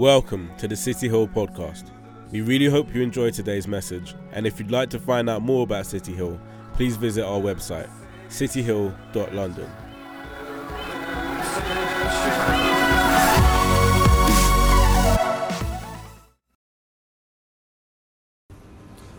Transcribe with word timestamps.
Welcome 0.00 0.50
to 0.56 0.66
the 0.66 0.76
City 0.76 1.10
Hill 1.10 1.28
podcast. 1.28 1.90
We 2.30 2.40
really 2.40 2.70
hope 2.70 2.94
you 2.94 3.02
enjoy 3.02 3.32
today's 3.32 3.68
message, 3.68 4.14
and 4.32 4.46
if 4.46 4.58
you'd 4.58 4.70
like 4.70 4.88
to 4.90 4.98
find 4.98 5.28
out 5.28 5.42
more 5.42 5.62
about 5.64 5.84
City 5.84 6.14
Hill, 6.14 6.40
please 6.72 6.96
visit 6.96 7.22
our 7.22 7.38
website, 7.38 7.90
cityhill.london. 8.30 9.70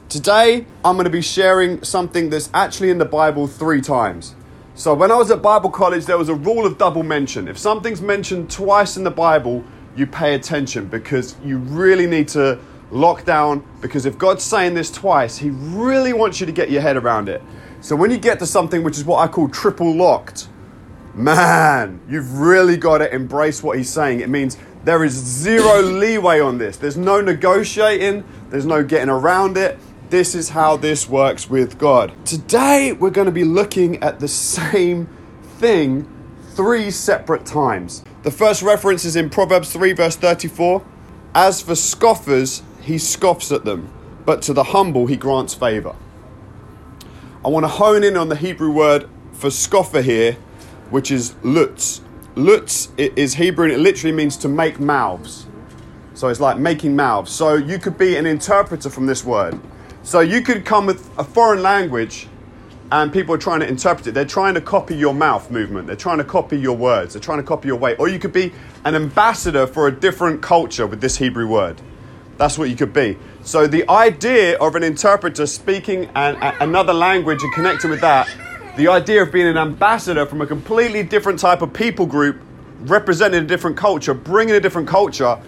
Today, 0.10 0.66
I'm 0.84 0.96
going 0.96 1.04
to 1.04 1.12
be 1.12 1.22
sharing 1.22 1.84
something 1.84 2.32
that's 2.32 2.50
actually 2.56 2.90
in 2.90 2.98
the 2.98 3.06
Bible 3.06 3.46
three 3.46 3.82
times. 3.82 4.34
So, 4.74 4.96
when 4.96 5.12
I 5.12 5.16
was 5.18 5.30
at 5.30 5.44
Bible 5.44 5.70
college, 5.70 6.06
there 6.06 6.18
was 6.18 6.30
a 6.30 6.34
rule 6.34 6.66
of 6.66 6.80
double 6.80 7.04
mention. 7.04 7.48
If 7.48 7.60
something's 7.60 8.02
mentioned 8.02 8.50
twice 8.50 8.98
in 8.98 9.04
the 9.04 9.12
Bible, 9.12 9.64
you 9.96 10.08
pay 10.08 10.36
attention 10.36 10.88
because 10.88 11.36
you 11.44 11.58
really 11.58 12.08
need 12.08 12.28
to 12.30 12.60
lock 12.92 13.26
down. 13.26 13.66
Because 13.82 14.06
if 14.06 14.18
God's 14.18 14.44
saying 14.44 14.74
this 14.74 14.92
twice, 14.92 15.38
He 15.38 15.50
really 15.50 16.14
wants 16.14 16.40
you 16.40 16.46
to 16.46 16.52
get 16.52 16.70
your 16.70 16.82
head 16.82 16.98
around 16.98 17.30
it. 17.30 17.42
So, 17.82 17.96
when 17.96 18.12
you 18.12 18.18
get 18.18 18.40
to 18.40 18.46
something 18.46 18.84
which 18.84 18.98
is 18.98 19.06
what 19.06 19.18
I 19.18 19.32
call 19.32 19.50
triple 19.50 19.96
locked, 19.96 20.48
man, 21.16 22.00
you've 22.08 22.40
really 22.40 22.78
got 22.78 23.00
to 23.00 23.14
embrace 23.14 23.64
what 23.64 23.78
He's 23.78 23.90
saying. 23.90 24.20
It 24.20 24.30
means 24.30 24.58
there 24.84 25.04
is 25.04 25.14
zero 25.14 25.82
leeway 26.00 26.40
on 26.40 26.58
this, 26.58 26.78
there's 26.78 26.98
no 26.98 27.22
negotiating, 27.22 28.24
there's 28.50 28.66
no 28.66 28.84
getting 28.84 29.10
around 29.10 29.58
it 29.58 29.78
this 30.12 30.36
is 30.36 30.50
how 30.50 30.76
this 30.76 31.08
works 31.08 31.50
with 31.50 31.78
God. 31.78 32.14
Today, 32.26 32.92
we're 32.92 33.12
going 33.12 33.28
to 33.28 33.32
be 33.32 33.46
looking 33.46 34.04
at 34.04 34.20
the 34.20 34.28
same 34.28 35.08
thing 35.58 36.06
three 36.50 36.92
separate 36.92 37.46
times. 37.46 38.04
The 38.24 38.32
first 38.32 38.62
reference 38.62 39.04
is 39.04 39.16
in 39.16 39.32
Proverbs 39.32 39.74
3, 39.74 39.94
verse 39.94 40.16
34. 40.16 40.84
As 41.34 41.60
for 41.62 41.74
scoffers, 41.74 42.62
he 42.80 43.00
scoffs 43.00 43.52
at 43.52 43.66
them, 43.66 43.92
but 44.26 44.44
to 44.44 44.54
the 44.54 44.66
humble, 44.66 45.08
he 45.08 45.16
grants 45.16 45.56
favor. 45.56 45.96
I 47.44 47.48
want 47.48 47.64
to 47.64 47.68
hone 47.68 48.04
in 48.04 48.16
on 48.16 48.30
the 48.30 48.36
Hebrew 48.36 48.72
word 48.72 49.10
for 49.34 49.50
scoffer 49.50 50.04
here, 50.04 50.34
which 50.92 51.10
is 51.10 51.34
lutz. 51.42 52.02
Lutz 52.36 52.90
is 52.98 53.34
Hebrew 53.34 53.66
and 53.66 53.74
it 53.74 53.80
literally 53.80 54.16
means 54.16 54.38
to 54.38 54.48
make 54.48 54.80
mouths. 54.80 55.48
So 56.14 56.28
it's 56.28 56.40
like 56.40 56.60
making 56.60 56.96
mouths. 56.96 57.32
So 57.32 57.56
you 57.56 57.80
could 57.80 57.98
be 57.98 58.18
an 58.18 58.28
interpreter 58.28 58.92
from 58.92 59.08
this 59.08 59.26
word. 59.26 59.60
So 60.04 60.20
you 60.20 60.42
could 60.42 60.64
come 60.64 60.86
with 60.86 61.10
a 61.18 61.24
foreign 61.24 61.64
language 61.64 62.28
and 62.92 63.14
people 63.14 63.34
are 63.34 63.38
trying 63.38 63.62
to 63.62 63.68
interpret 63.68 64.08
it. 64.08 64.12
They're 64.14 64.26
trying 64.26 64.54
to 64.56 64.62
copy 64.62 64.96
your 64.96 65.14
mouth 65.14 65.50
movement. 65.50 65.88
They're 65.88 65.96
trying 65.96 66.18
to 66.18 66.26
copy 66.26 66.60
your 66.60 66.76
words. 66.76 67.14
They're 67.14 67.22
trying 67.22 67.38
to 67.38 67.44
copy 67.44 67.70
your 67.70 67.78
way. 67.78 67.96
Or 67.96 68.10
you 68.10 68.20
could 68.20 68.34
be 68.34 68.52
an 68.84 68.96
ambassador 68.96 69.66
for 69.66 69.88
a 69.88 69.92
different 69.92 70.42
culture 70.42 70.86
with 70.86 71.00
this 71.00 71.16
Hebrew 71.18 71.48
word. 71.48 71.82
That's 72.38 72.58
what 72.58 72.70
you 72.70 72.76
could 72.76 72.92
be. 72.92 73.18
So 73.44 73.66
the 73.66 73.90
idea 73.90 74.58
of 74.58 74.76
an 74.76 74.84
interpreter 74.84 75.46
speaking 75.46 76.10
an, 76.16 76.36
a, 76.42 76.58
another 76.60 76.94
language 76.94 77.42
and 77.44 77.54
connecting 77.54 77.90
with 77.90 78.02
that, 78.02 78.30
the 78.76 78.90
idea 78.90 79.22
of 79.22 79.32
being 79.32 79.48
an 79.48 79.58
ambassador 79.58 80.26
from 80.26 80.42
a 80.42 80.48
completely 80.48 81.04
different 81.04 81.40
type 81.40 81.62
of 81.62 81.72
people 81.72 82.06
group, 82.06 82.42
representing 82.82 83.44
a 83.44 83.48
different 83.48 83.78
culture, 83.78 84.14
bringing 84.14 84.56
a 84.56 84.60
different 84.60 84.90
culture, 84.90 85.40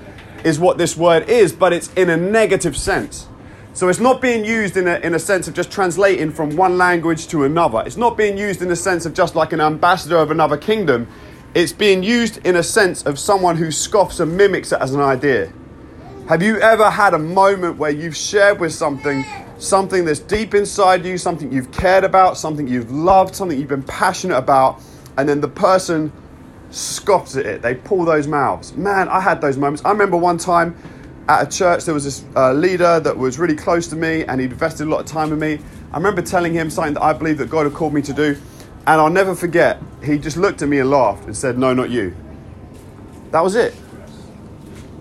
is 0.46 0.60
what 0.60 0.78
this 0.78 0.96
word 0.96 1.30
is, 1.30 1.52
but 1.52 1.74
it's 1.74 1.92
in 1.94 2.10
a 2.10 2.18
negative 2.18 2.78
sense. 2.78 3.28
So 3.76 3.90
it's 3.90 4.00
not 4.00 4.22
being 4.22 4.46
used 4.46 4.78
in 4.78 4.88
a, 4.88 5.00
in 5.00 5.16
a 5.16 5.20
sense 5.20 5.48
of 5.48 5.56
just 5.56 5.72
translating 5.72 6.32
from 6.32 6.56
one 6.56 6.78
language 6.78 7.28
to 7.30 7.44
another. 7.44 7.82
It's 7.84 7.98
not 7.98 8.16
being 8.16 8.38
used 8.38 8.62
in 8.62 8.68
the 8.68 8.76
sense 8.76 9.08
of 9.08 9.16
just 9.16 9.36
like 9.36 9.52
an 9.52 9.60
ambassador 9.60 10.18
of 10.18 10.30
another 10.30 10.58
kingdom. 10.58 11.08
It's 11.56 11.74
being 11.74 12.04
used 12.04 12.38
in 12.46 12.56
a 12.56 12.62
sense 12.62 13.04
of 13.04 13.18
someone 13.18 13.58
who 13.58 13.72
scoffs 13.72 14.20
and 14.20 14.38
mimics 14.38 14.72
it 14.72 14.80
as 14.80 14.94
an 14.94 15.02
idea. 15.02 15.52
Have 16.30 16.44
you 16.44 16.60
ever 16.60 16.88
had 16.92 17.16
a 17.16 17.20
moment 17.20 17.78
where 17.78 17.90
you've 17.90 18.16
shared 18.16 18.60
with 18.60 18.74
something, 18.74 19.26
something 19.58 20.06
that's 20.06 20.20
deep 20.20 20.54
inside 20.54 21.04
you, 21.04 21.18
something 21.18 21.52
you've 21.52 21.72
cared 21.72 22.04
about, 22.04 22.38
something 22.38 22.68
you've 22.68 22.92
loved, 22.92 23.36
something 23.36 23.58
you've 23.60 23.70
been 23.70 23.84
passionate 23.84 24.38
about, 24.38 24.82
and 25.18 25.28
then 25.28 25.42
the 25.42 25.48
person 25.48 26.14
scoffs 26.70 27.36
at 27.36 27.48
it? 27.48 27.62
They 27.64 27.74
pull 27.74 28.06
those 28.06 28.28
mouths. 28.28 28.74
Man, 28.78 29.10
I 29.10 29.20
had 29.20 29.42
those 29.42 29.58
moments. 29.58 29.84
I 29.84 29.92
remember 29.92 30.16
one 30.16 30.38
time 30.38 30.76
at 31.28 31.48
a 31.48 31.58
church, 31.58 31.86
there 31.86 31.94
was 31.94 32.04
this 32.04 32.26
uh, 32.36 32.54
leader 32.54 33.00
that 33.00 33.18
was 33.18 33.40
really 33.40 33.56
close 33.56 33.88
to 33.88 33.96
me 33.96 34.26
and 34.26 34.42
he'd 34.42 34.52
invested 34.52 34.88
a 34.88 34.90
lot 34.90 35.00
of 35.00 35.06
time 35.06 35.32
in 35.32 35.40
me. 35.40 35.60
I 35.92 35.98
remember 35.98 36.22
telling 36.22 36.54
him 36.54 36.70
something 36.70 36.96
that 36.96 37.04
I 37.04 37.14
believe 37.14 37.38
that 37.38 37.50
God 37.50 37.66
had 37.66 37.74
called 37.74 37.94
me 37.94 38.02
to 38.02 38.14
do. 38.14 38.38
And 38.86 39.00
I'll 39.00 39.10
never 39.10 39.34
forget, 39.34 39.82
he 40.04 40.18
just 40.18 40.36
looked 40.36 40.62
at 40.62 40.68
me 40.68 40.80
and 40.80 40.90
laughed 40.90 41.26
and 41.26 41.36
said, 41.36 41.58
No, 41.58 41.74
not 41.74 41.90
you. 41.90 42.14
That 43.32 43.42
was 43.42 43.56
it. 43.56 43.74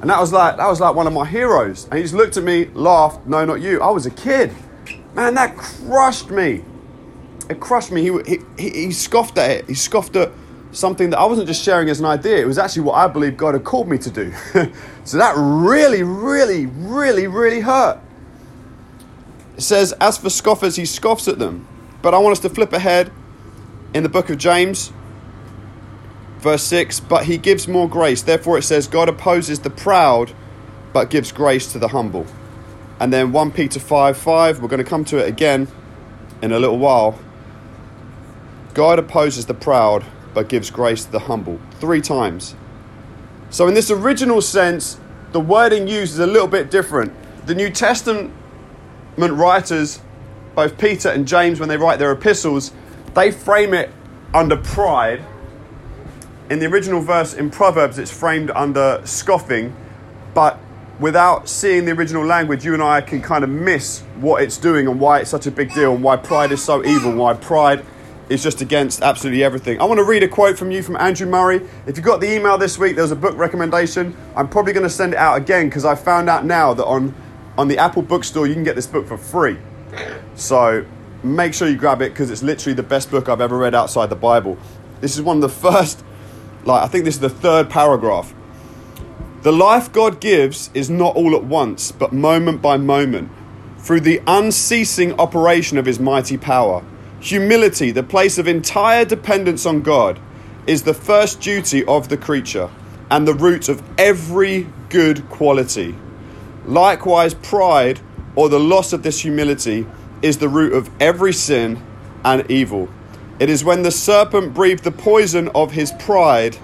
And 0.00 0.10
that 0.10 0.20
was 0.20 0.32
like 0.32 0.56
that 0.56 0.66
was 0.66 0.80
like 0.80 0.94
one 0.94 1.06
of 1.06 1.12
my 1.12 1.24
heroes. 1.24 1.84
And 1.84 1.94
he 1.94 2.02
just 2.02 2.14
looked 2.14 2.36
at 2.36 2.44
me, 2.44 2.66
laughed, 2.66 3.26
no, 3.26 3.44
not 3.44 3.60
you. 3.60 3.80
I 3.80 3.90
was 3.90 4.06
a 4.06 4.10
kid. 4.10 4.52
Man, 5.14 5.34
that 5.34 5.56
crushed 5.56 6.30
me. 6.30 6.64
It 7.48 7.60
crushed 7.60 7.92
me. 7.92 8.02
He, 8.02 8.38
he, 8.58 8.70
he 8.70 8.92
scoffed 8.92 9.38
at 9.38 9.50
it. 9.50 9.68
He 9.68 9.74
scoffed 9.74 10.16
at 10.16 10.31
something 10.72 11.10
that 11.10 11.18
I 11.18 11.24
wasn't 11.26 11.46
just 11.46 11.62
sharing 11.62 11.88
as 11.88 12.00
an 12.00 12.06
idea, 12.06 12.38
it 12.38 12.46
was 12.46 12.58
actually 12.58 12.82
what 12.82 12.94
I 12.94 13.06
believe 13.06 13.36
God 13.36 13.54
had 13.54 13.64
called 13.64 13.88
me 13.88 13.98
to 13.98 14.10
do. 14.10 14.32
so 15.04 15.18
that 15.18 15.34
really, 15.36 16.02
really, 16.02 16.66
really, 16.66 17.26
really 17.26 17.60
hurt. 17.60 18.00
It 19.56 19.62
says, 19.62 19.92
As 20.00 20.18
for 20.18 20.30
scoffers, 20.30 20.76
he 20.76 20.84
scoffs 20.84 21.28
at 21.28 21.38
them. 21.38 21.68
But 22.00 22.14
I 22.14 22.18
want 22.18 22.32
us 22.32 22.40
to 22.40 22.50
flip 22.50 22.72
ahead 22.72 23.12
in 23.94 24.02
the 24.02 24.08
book 24.08 24.30
of 24.30 24.38
James, 24.38 24.92
verse 26.38 26.62
6. 26.64 27.00
But 27.00 27.26
he 27.26 27.38
gives 27.38 27.68
more 27.68 27.88
grace. 27.88 28.22
Therefore, 28.22 28.58
it 28.58 28.62
says, 28.62 28.88
God 28.88 29.08
opposes 29.08 29.60
the 29.60 29.70
proud, 29.70 30.32
but 30.92 31.10
gives 31.10 31.30
grace 31.30 31.70
to 31.72 31.78
the 31.78 31.88
humble. 31.88 32.26
And 32.98 33.12
then 33.12 33.32
1 33.32 33.52
Peter 33.52 33.78
5 33.78 34.16
5, 34.16 34.60
we're 34.60 34.68
going 34.68 34.82
to 34.82 34.88
come 34.88 35.04
to 35.06 35.18
it 35.18 35.28
again 35.28 35.68
in 36.40 36.52
a 36.52 36.58
little 36.58 36.78
while. 36.78 37.18
God 38.74 38.98
opposes 38.98 39.46
the 39.46 39.54
proud, 39.54 40.04
but 40.34 40.48
gives 40.48 40.70
grace 40.70 41.04
to 41.04 41.12
the 41.12 41.20
humble. 41.20 41.60
Three 41.80 42.00
times. 42.00 42.54
So, 43.50 43.68
in 43.68 43.74
this 43.74 43.90
original 43.90 44.40
sense, 44.40 44.98
the 45.32 45.40
wording 45.40 45.88
used 45.88 46.14
is 46.14 46.18
a 46.18 46.26
little 46.26 46.48
bit 46.48 46.70
different. 46.70 47.12
The 47.46 47.54
New 47.54 47.70
Testament 47.70 48.32
writers, 49.16 50.00
both 50.54 50.78
Peter 50.78 51.08
and 51.08 51.26
James, 51.26 51.60
when 51.60 51.68
they 51.68 51.76
write 51.76 51.98
their 51.98 52.12
epistles, 52.12 52.72
they 53.14 53.30
frame 53.30 53.74
it 53.74 53.90
under 54.32 54.56
pride. 54.56 55.24
In 56.50 56.58
the 56.58 56.66
original 56.66 57.00
verse 57.00 57.34
in 57.34 57.50
Proverbs, 57.50 57.98
it's 57.98 58.10
framed 58.10 58.50
under 58.50 59.00
scoffing, 59.04 59.74
but 60.34 60.58
without 60.98 61.48
seeing 61.48 61.84
the 61.84 61.92
original 61.92 62.24
language, 62.24 62.64
you 62.64 62.74
and 62.74 62.82
I 62.82 63.00
can 63.00 63.20
kind 63.20 63.44
of 63.44 63.50
miss 63.50 64.00
what 64.16 64.42
it's 64.42 64.56
doing 64.56 64.86
and 64.86 65.00
why 65.00 65.20
it's 65.20 65.30
such 65.30 65.46
a 65.46 65.50
big 65.50 65.74
deal 65.74 65.94
and 65.94 66.02
why 66.02 66.16
pride 66.16 66.52
is 66.52 66.62
so 66.62 66.84
evil, 66.84 67.14
why 67.14 67.34
pride 67.34 67.84
is 68.28 68.42
just 68.42 68.60
against 68.60 69.02
absolutely 69.02 69.42
everything. 69.44 69.80
I 69.80 69.84
want 69.84 69.98
to 69.98 70.04
read 70.04 70.22
a 70.22 70.28
quote 70.28 70.58
from 70.58 70.70
you 70.70 70.82
from 70.82 70.96
Andrew 70.96 71.26
Murray. 71.26 71.60
If 71.86 71.96
you 71.96 72.02
got 72.02 72.20
the 72.20 72.32
email 72.32 72.56
this 72.58 72.78
week, 72.78 72.94
there 72.94 73.04
was 73.04 73.10
a 73.10 73.16
book 73.16 73.36
recommendation. 73.36 74.16
I'm 74.36 74.48
probably 74.48 74.72
going 74.72 74.84
to 74.84 74.90
send 74.90 75.12
it 75.12 75.18
out 75.18 75.36
again 75.36 75.68
because 75.68 75.84
I 75.84 75.94
found 75.94 76.28
out 76.28 76.44
now 76.44 76.72
that 76.74 76.84
on, 76.84 77.14
on 77.58 77.68
the 77.68 77.78
Apple 77.78 78.02
bookstore 78.02 78.46
you 78.46 78.54
can 78.54 78.64
get 78.64 78.76
this 78.76 78.86
book 78.86 79.06
for 79.06 79.18
free. 79.18 79.58
So 80.34 80.86
make 81.22 81.54
sure 81.54 81.68
you 81.68 81.76
grab 81.76 82.02
it 82.02 82.12
because 82.12 82.30
it's 82.30 82.42
literally 82.42 82.74
the 82.74 82.82
best 82.82 83.10
book 83.10 83.28
I've 83.28 83.40
ever 83.40 83.58
read 83.58 83.74
outside 83.74 84.06
the 84.06 84.16
Bible. 84.16 84.58
This 85.00 85.14
is 85.16 85.22
one 85.22 85.36
of 85.36 85.42
the 85.42 85.48
first, 85.48 86.04
like, 86.64 86.82
I 86.82 86.86
think 86.86 87.04
this 87.04 87.16
is 87.16 87.20
the 87.20 87.28
third 87.28 87.68
paragraph. 87.68 88.34
The 89.42 89.52
life 89.52 89.92
God 89.92 90.20
gives 90.20 90.70
is 90.72 90.88
not 90.88 91.16
all 91.16 91.34
at 91.34 91.44
once, 91.44 91.90
but 91.90 92.12
moment 92.12 92.62
by 92.62 92.76
moment, 92.76 93.30
through 93.78 94.00
the 94.00 94.22
unceasing 94.26 95.18
operation 95.18 95.76
of 95.76 95.86
His 95.86 95.98
mighty 95.98 96.38
power. 96.38 96.84
Humility, 97.22 97.92
the 97.92 98.02
place 98.02 98.36
of 98.36 98.48
entire 98.48 99.04
dependence 99.04 99.64
on 99.64 99.82
God, 99.82 100.18
is 100.66 100.82
the 100.82 100.92
first 100.92 101.40
duty 101.40 101.84
of 101.84 102.08
the 102.08 102.16
creature 102.16 102.68
and 103.12 103.28
the 103.28 103.32
root 103.32 103.68
of 103.68 103.80
every 103.96 104.66
good 104.88 105.28
quality. 105.30 105.94
Likewise, 106.66 107.34
pride, 107.34 108.00
or 108.34 108.48
the 108.48 108.58
loss 108.58 108.92
of 108.92 109.04
this 109.04 109.20
humility, 109.20 109.86
is 110.20 110.38
the 110.38 110.48
root 110.48 110.72
of 110.72 110.90
every 111.00 111.32
sin 111.32 111.80
and 112.24 112.50
evil. 112.50 112.88
It 113.38 113.48
is 113.48 113.62
when 113.62 113.82
the 113.82 113.92
serpent 113.92 114.52
breathed 114.52 114.82
the 114.82 114.90
poison 114.90 115.48
of 115.54 115.70
his 115.70 115.92
pride, 116.00 116.58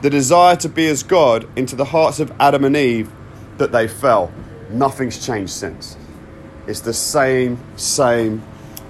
the 0.00 0.08
desire 0.08 0.56
to 0.56 0.70
be 0.70 0.86
as 0.86 1.02
God, 1.02 1.46
into 1.54 1.76
the 1.76 1.84
hearts 1.84 2.18
of 2.18 2.32
Adam 2.40 2.64
and 2.64 2.78
Eve, 2.78 3.10
that 3.58 3.72
they 3.72 3.86
fell. 3.86 4.32
Nothing's 4.70 5.24
changed 5.24 5.52
since. 5.52 5.98
It's 6.66 6.80
the 6.80 6.94
same, 6.94 7.58
same 7.76 8.42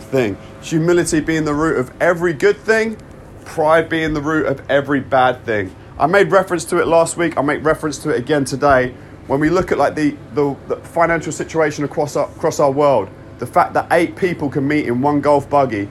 thing. 0.09 0.37
Humility 0.63 1.21
being 1.21 1.45
the 1.45 1.55
root 1.55 1.79
of 1.79 1.93
every 2.01 2.33
good 2.33 2.57
thing, 2.57 2.97
pride 3.45 3.89
being 3.89 4.15
the 4.15 4.23
root 4.23 4.47
of 4.47 4.69
every 4.71 5.01
bad 5.01 5.45
thing. 5.45 5.75
I 5.99 6.07
made 6.07 6.31
reference 6.31 6.65
to 6.67 6.81
it 6.81 6.87
last 6.87 7.17
week. 7.17 7.37
I'll 7.37 7.43
make 7.43 7.65
reference 7.65 7.99
to 7.99 8.11
it 8.11 8.19
again 8.19 8.45
today. 8.45 8.95
When 9.27 9.41
we 9.41 9.51
look 9.51 9.73
at 9.73 9.79
like 9.79 9.95
the, 9.95 10.17
the, 10.35 10.57
the 10.69 10.77
financial 10.77 11.33
situation 11.33 11.85
across 11.85 12.17
our, 12.17 12.29
across 12.29 12.61
our 12.61 12.71
world, 12.71 13.11
the 13.39 13.47
fact 13.47 13.75
that 13.75 13.87
eight 13.91 14.17
people 14.17 14.49
can 14.49 14.67
meet 14.67 14.87
in 14.87 15.01
one 15.01 15.21
golf 15.21 15.49
buggy 15.49 15.89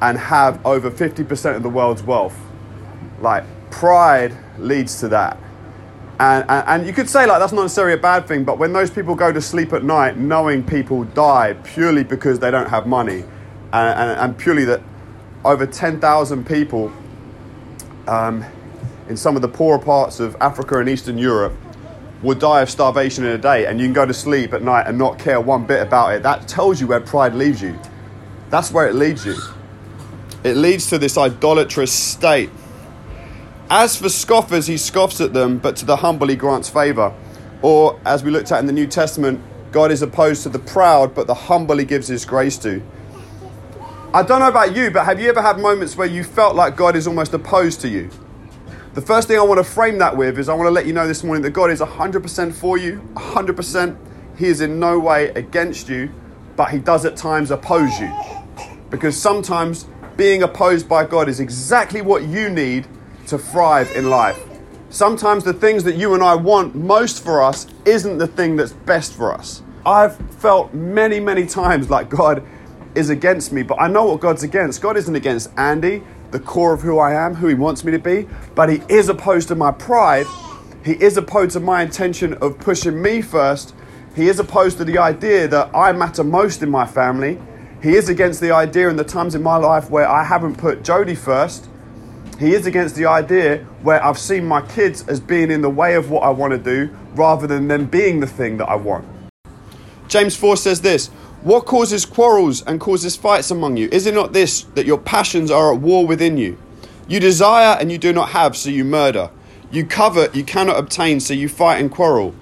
and 0.00 0.18
have 0.18 0.64
over 0.64 0.90
50% 0.90 1.56
of 1.56 1.62
the 1.62 1.68
world's 1.68 2.02
wealth, 2.02 2.38
like 3.20 3.44
pride 3.70 4.36
leads 4.58 5.00
to 5.00 5.08
that. 5.08 5.38
And, 6.20 6.44
and, 6.48 6.68
and 6.68 6.86
you 6.86 6.92
could 6.92 7.08
say, 7.08 7.26
like, 7.26 7.38
that's 7.38 7.52
not 7.52 7.62
necessarily 7.62 7.94
a 7.94 8.02
bad 8.02 8.26
thing, 8.26 8.44
but 8.44 8.58
when 8.58 8.72
those 8.72 8.90
people 8.90 9.14
go 9.14 9.32
to 9.32 9.40
sleep 9.40 9.72
at 9.72 9.84
night 9.84 10.16
knowing 10.16 10.64
people 10.64 11.04
die 11.04 11.54
purely 11.62 12.02
because 12.02 12.40
they 12.40 12.50
don't 12.50 12.68
have 12.68 12.86
money, 12.86 13.24
and, 13.72 13.98
and, 13.98 14.20
and 14.20 14.38
purely 14.38 14.64
that 14.64 14.82
over 15.44 15.66
10,000 15.66 16.46
people 16.46 16.92
um, 18.06 18.44
in 19.08 19.16
some 19.16 19.36
of 19.36 19.42
the 19.42 19.48
poorer 19.48 19.78
parts 19.78 20.20
of 20.20 20.36
Africa 20.40 20.78
and 20.78 20.88
Eastern 20.88 21.18
Europe 21.18 21.54
would 22.22 22.38
die 22.38 22.62
of 22.62 22.70
starvation 22.70 23.24
in 23.24 23.30
a 23.30 23.38
day, 23.38 23.66
and 23.66 23.78
you 23.78 23.86
can 23.86 23.92
go 23.92 24.04
to 24.04 24.14
sleep 24.14 24.52
at 24.52 24.62
night 24.62 24.86
and 24.86 24.98
not 24.98 25.18
care 25.18 25.40
one 25.40 25.64
bit 25.64 25.80
about 25.80 26.12
it, 26.14 26.22
that 26.22 26.48
tells 26.48 26.80
you 26.80 26.86
where 26.86 27.00
pride 27.00 27.34
leaves 27.34 27.62
you. 27.62 27.78
That's 28.50 28.72
where 28.72 28.88
it 28.88 28.94
leads 28.94 29.24
you. 29.24 29.36
It 30.42 30.56
leads 30.56 30.88
to 30.88 30.98
this 30.98 31.16
idolatrous 31.16 31.92
state. 31.92 32.50
As 33.70 33.96
for 33.96 34.08
scoffers, 34.08 34.66
he 34.66 34.76
scoffs 34.76 35.20
at 35.20 35.32
them, 35.32 35.58
but 35.58 35.76
to 35.76 35.84
the 35.84 35.96
humble 35.96 36.28
he 36.28 36.36
grants 36.36 36.68
favor. 36.68 37.14
Or, 37.60 38.00
as 38.04 38.24
we 38.24 38.30
looked 38.30 38.50
at 38.50 38.60
in 38.60 38.66
the 38.66 38.72
New 38.72 38.86
Testament, 38.86 39.40
God 39.72 39.90
is 39.90 40.00
opposed 40.00 40.42
to 40.44 40.48
the 40.48 40.58
proud, 40.58 41.14
but 41.14 41.26
the 41.26 41.34
humble 41.34 41.76
he 41.76 41.84
gives 41.84 42.08
his 42.08 42.24
grace 42.24 42.56
to. 42.58 42.82
I 44.14 44.22
don't 44.22 44.40
know 44.40 44.48
about 44.48 44.74
you, 44.74 44.90
but 44.90 45.04
have 45.04 45.20
you 45.20 45.28
ever 45.28 45.42
had 45.42 45.58
moments 45.58 45.94
where 45.94 46.06
you 46.06 46.24
felt 46.24 46.56
like 46.56 46.76
God 46.76 46.96
is 46.96 47.06
almost 47.06 47.34
opposed 47.34 47.82
to 47.82 47.88
you? 47.88 48.08
The 48.94 49.02
first 49.02 49.28
thing 49.28 49.38
I 49.38 49.42
want 49.42 49.58
to 49.58 49.64
frame 49.64 49.98
that 49.98 50.16
with 50.16 50.38
is 50.38 50.48
I 50.48 50.54
want 50.54 50.66
to 50.66 50.70
let 50.70 50.86
you 50.86 50.94
know 50.94 51.06
this 51.06 51.22
morning 51.22 51.42
that 51.42 51.50
God 51.50 51.70
is 51.70 51.80
100% 51.80 52.54
for 52.54 52.78
you, 52.78 53.02
100%. 53.16 53.98
He 54.38 54.46
is 54.46 54.62
in 54.62 54.80
no 54.80 54.98
way 54.98 55.28
against 55.30 55.90
you, 55.90 56.10
but 56.56 56.70
He 56.70 56.78
does 56.78 57.04
at 57.04 57.18
times 57.18 57.50
oppose 57.50 58.00
you. 58.00 58.10
Because 58.88 59.14
sometimes 59.14 59.86
being 60.16 60.42
opposed 60.42 60.88
by 60.88 61.04
God 61.04 61.28
is 61.28 61.38
exactly 61.38 62.00
what 62.00 62.22
you 62.22 62.48
need 62.48 62.86
to 63.26 63.36
thrive 63.36 63.92
in 63.94 64.08
life. 64.08 64.42
Sometimes 64.88 65.44
the 65.44 65.52
things 65.52 65.84
that 65.84 65.96
you 65.96 66.14
and 66.14 66.22
I 66.22 66.34
want 66.34 66.74
most 66.74 67.22
for 67.22 67.42
us 67.42 67.66
isn't 67.84 68.16
the 68.16 68.26
thing 68.26 68.56
that's 68.56 68.72
best 68.72 69.12
for 69.12 69.34
us. 69.34 69.62
I've 69.84 70.16
felt 70.36 70.72
many, 70.72 71.20
many 71.20 71.44
times 71.44 71.90
like 71.90 72.08
God 72.08 72.42
is 72.94 73.10
against 73.10 73.52
me, 73.52 73.62
but 73.62 73.80
I 73.80 73.88
know 73.88 74.06
what 74.06 74.20
God's 74.20 74.42
against. 74.42 74.80
God 74.80 74.96
isn't 74.96 75.14
against 75.14 75.50
Andy, 75.56 76.02
the 76.30 76.40
core 76.40 76.72
of 76.72 76.82
who 76.82 76.98
I 76.98 77.12
am, 77.12 77.34
who 77.34 77.48
He 77.48 77.54
wants 77.54 77.84
me 77.84 77.92
to 77.92 77.98
be, 77.98 78.28
but 78.54 78.68
He 78.68 78.82
is 78.88 79.08
opposed 79.08 79.48
to 79.48 79.54
my 79.54 79.70
pride. 79.70 80.26
He 80.84 80.92
is 80.92 81.16
opposed 81.16 81.52
to 81.52 81.60
my 81.60 81.82
intention 81.82 82.34
of 82.34 82.58
pushing 82.58 83.00
me 83.00 83.22
first. 83.22 83.74
He 84.14 84.28
is 84.28 84.38
opposed 84.38 84.78
to 84.78 84.84
the 84.84 84.98
idea 84.98 85.48
that 85.48 85.74
I 85.74 85.92
matter 85.92 86.24
most 86.24 86.62
in 86.62 86.70
my 86.70 86.86
family. 86.86 87.40
He 87.82 87.94
is 87.94 88.08
against 88.08 88.40
the 88.40 88.50
idea 88.50 88.88
in 88.88 88.96
the 88.96 89.04
times 89.04 89.34
in 89.34 89.42
my 89.42 89.56
life 89.56 89.90
where 89.90 90.08
I 90.08 90.24
haven't 90.24 90.56
put 90.56 90.82
Jody 90.82 91.14
first. 91.14 91.68
He 92.38 92.54
is 92.54 92.66
against 92.66 92.94
the 92.94 93.06
idea 93.06 93.64
where 93.82 94.04
I've 94.04 94.18
seen 94.18 94.44
my 94.44 94.62
kids 94.62 95.06
as 95.08 95.20
being 95.20 95.50
in 95.50 95.60
the 95.60 95.70
way 95.70 95.94
of 95.94 96.10
what 96.10 96.22
I 96.22 96.30
want 96.30 96.52
to 96.52 96.58
do 96.58 96.94
rather 97.14 97.46
than 97.46 97.68
them 97.68 97.86
being 97.86 98.20
the 98.20 98.26
thing 98.26 98.56
that 98.58 98.68
I 98.68 98.76
want. 98.76 99.06
James 100.08 100.36
4 100.36 100.56
says 100.56 100.80
this 100.80 101.10
What 101.42 101.66
causes 101.66 102.04
quarrels 102.04 102.62
and 102.62 102.80
causes 102.80 103.14
fights 103.14 103.52
among 103.52 103.76
you? 103.76 103.88
Is 103.92 104.06
it 104.06 104.14
not 104.14 104.32
this, 104.32 104.62
that 104.74 104.86
your 104.86 104.98
passions 104.98 105.52
are 105.52 105.72
at 105.72 105.80
war 105.80 106.04
within 106.04 106.36
you? 106.36 106.58
You 107.06 107.20
desire 107.20 107.76
and 107.78 107.92
you 107.92 107.98
do 107.98 108.12
not 108.12 108.30
have, 108.30 108.56
so 108.56 108.70
you 108.70 108.84
murder. 108.84 109.30
You 109.70 109.86
covet, 109.86 110.34
you 110.34 110.42
cannot 110.42 110.78
obtain, 110.78 111.20
so 111.20 111.34
you 111.34 111.48
fight 111.48 111.80
and 111.80 111.92
quarrel. 111.92 112.34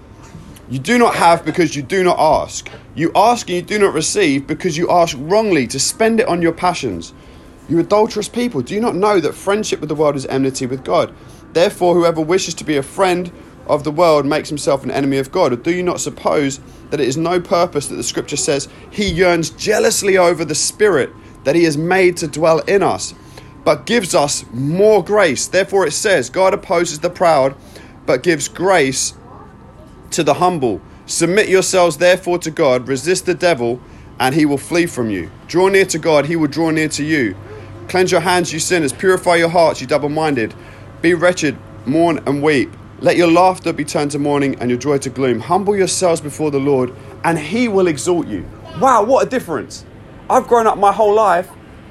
You 0.70 0.78
do 0.78 0.96
not 0.96 1.16
have 1.16 1.44
because 1.44 1.76
you 1.76 1.82
do 1.82 2.02
not 2.04 2.18
ask. 2.18 2.70
You 2.94 3.12
ask 3.14 3.50
and 3.50 3.56
you 3.56 3.62
do 3.62 3.78
not 3.78 3.92
receive 3.92 4.46
because 4.46 4.78
you 4.78 4.90
ask 4.90 5.14
wrongly 5.20 5.66
to 5.66 5.78
spend 5.78 6.20
it 6.20 6.26
on 6.26 6.40
your 6.40 6.52
passions. 6.52 7.12
You 7.68 7.78
adulterous 7.78 8.30
people, 8.30 8.62
do 8.62 8.74
you 8.74 8.80
not 8.80 8.96
know 8.96 9.20
that 9.20 9.34
friendship 9.34 9.80
with 9.80 9.90
the 9.90 9.94
world 9.94 10.16
is 10.16 10.24
enmity 10.26 10.64
with 10.64 10.84
God? 10.84 11.14
Therefore, 11.52 11.94
whoever 11.94 12.22
wishes 12.22 12.54
to 12.54 12.64
be 12.64 12.78
a 12.78 12.82
friend 12.82 13.30
of 13.68 13.84
the 13.84 13.90
world 13.90 14.26
makes 14.26 14.48
himself 14.48 14.84
an 14.84 14.90
enemy 14.90 15.18
of 15.18 15.32
God. 15.32 15.52
Or 15.52 15.56
do 15.56 15.74
you 15.74 15.82
not 15.82 16.00
suppose 16.00 16.60
that 16.90 17.00
it 17.00 17.08
is 17.08 17.16
no 17.16 17.40
purpose 17.40 17.88
that 17.88 17.96
the 17.96 18.02
scripture 18.02 18.36
says 18.36 18.68
he 18.90 19.08
yearns 19.08 19.50
jealously 19.50 20.16
over 20.16 20.44
the 20.44 20.54
Spirit 20.54 21.10
that 21.44 21.54
he 21.54 21.64
has 21.64 21.76
made 21.76 22.16
to 22.18 22.28
dwell 22.28 22.60
in 22.60 22.82
us, 22.82 23.14
but 23.64 23.86
gives 23.86 24.14
us 24.14 24.44
more 24.52 25.02
grace? 25.02 25.46
Therefore, 25.46 25.86
it 25.86 25.92
says, 25.92 26.30
God 26.30 26.54
opposes 26.54 27.00
the 27.00 27.10
proud, 27.10 27.56
but 28.06 28.22
gives 28.22 28.48
grace 28.48 29.14
to 30.12 30.22
the 30.22 30.34
humble. 30.34 30.80
Submit 31.06 31.48
yourselves 31.48 31.98
therefore 31.98 32.38
to 32.38 32.50
God, 32.50 32.88
resist 32.88 33.26
the 33.26 33.34
devil, 33.34 33.80
and 34.18 34.34
he 34.34 34.46
will 34.46 34.58
flee 34.58 34.86
from 34.86 35.10
you. 35.10 35.30
Draw 35.46 35.68
near 35.68 35.84
to 35.86 35.98
God, 35.98 36.26
he 36.26 36.36
will 36.36 36.48
draw 36.48 36.70
near 36.70 36.88
to 36.90 37.04
you. 37.04 37.36
Cleanse 37.88 38.10
your 38.10 38.20
hands, 38.20 38.52
you 38.52 38.58
sinners. 38.58 38.92
Purify 38.92 39.36
your 39.36 39.48
hearts, 39.48 39.80
you 39.80 39.86
double 39.86 40.08
minded. 40.08 40.54
Be 41.02 41.14
wretched, 41.14 41.56
mourn 41.84 42.20
and 42.26 42.42
weep. 42.42 42.70
Let 43.00 43.18
your 43.18 43.30
laughter 43.30 43.74
be 43.74 43.84
turned 43.84 44.12
to 44.12 44.18
mourning 44.18 44.58
and 44.58 44.70
your 44.70 44.78
joy 44.78 44.96
to 44.98 45.10
gloom. 45.10 45.38
Humble 45.38 45.76
yourselves 45.76 46.22
before 46.22 46.50
the 46.50 46.58
Lord, 46.58 46.94
and 47.24 47.38
he 47.38 47.68
will 47.68 47.88
exalt 47.88 48.26
you. 48.26 48.48
Wow, 48.80 49.04
what 49.04 49.26
a 49.26 49.28
difference! 49.28 49.84
I've 50.30 50.48
grown 50.48 50.66
up 50.66 50.78
my 50.78 50.92
whole 50.92 51.12
life 51.12 51.50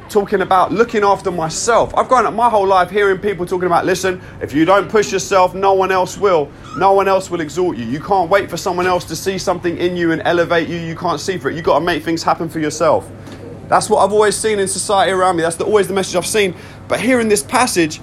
talking 0.09 0.41
about 0.41 0.71
looking 0.71 1.03
after 1.03 1.29
myself. 1.29 1.93
I've 1.95 2.07
grown 2.07 2.25
up 2.25 2.33
my 2.33 2.49
whole 2.49 2.65
life 2.65 2.89
hearing 2.89 3.19
people 3.19 3.45
talking 3.45 3.67
about 3.67 3.85
listen, 3.85 4.19
if 4.41 4.51
you 4.51 4.65
don't 4.65 4.89
push 4.89 5.11
yourself, 5.11 5.53
no 5.53 5.73
one 5.73 5.91
else 5.91 6.17
will. 6.17 6.51
No 6.75 6.93
one 6.93 7.07
else 7.07 7.29
will 7.29 7.41
exalt 7.41 7.77
you. 7.77 7.85
You 7.85 7.99
can't 7.99 8.27
wait 8.27 8.49
for 8.49 8.57
someone 8.57 8.87
else 8.87 9.05
to 9.05 9.15
see 9.15 9.37
something 9.37 9.77
in 9.77 9.95
you 9.95 10.11
and 10.11 10.23
elevate 10.25 10.67
you. 10.67 10.77
You 10.77 10.95
can't 10.95 11.19
see 11.19 11.37
for 11.37 11.51
it. 11.51 11.55
You've 11.55 11.65
got 11.65 11.77
to 11.77 11.85
make 11.85 12.03
things 12.03 12.23
happen 12.23 12.49
for 12.49 12.59
yourself. 12.59 13.07
That's 13.67 13.91
what 13.91 14.03
I've 14.03 14.11
always 14.11 14.35
seen 14.35 14.57
in 14.57 14.67
society 14.67 15.11
around 15.11 15.35
me. 15.35 15.43
That's 15.43 15.55
the, 15.55 15.65
always 15.65 15.87
the 15.87 15.93
message 15.93 16.15
I've 16.15 16.25
seen. 16.25 16.55
But 16.87 16.99
here 16.99 17.19
in 17.19 17.27
this 17.27 17.43
passage, 17.43 18.01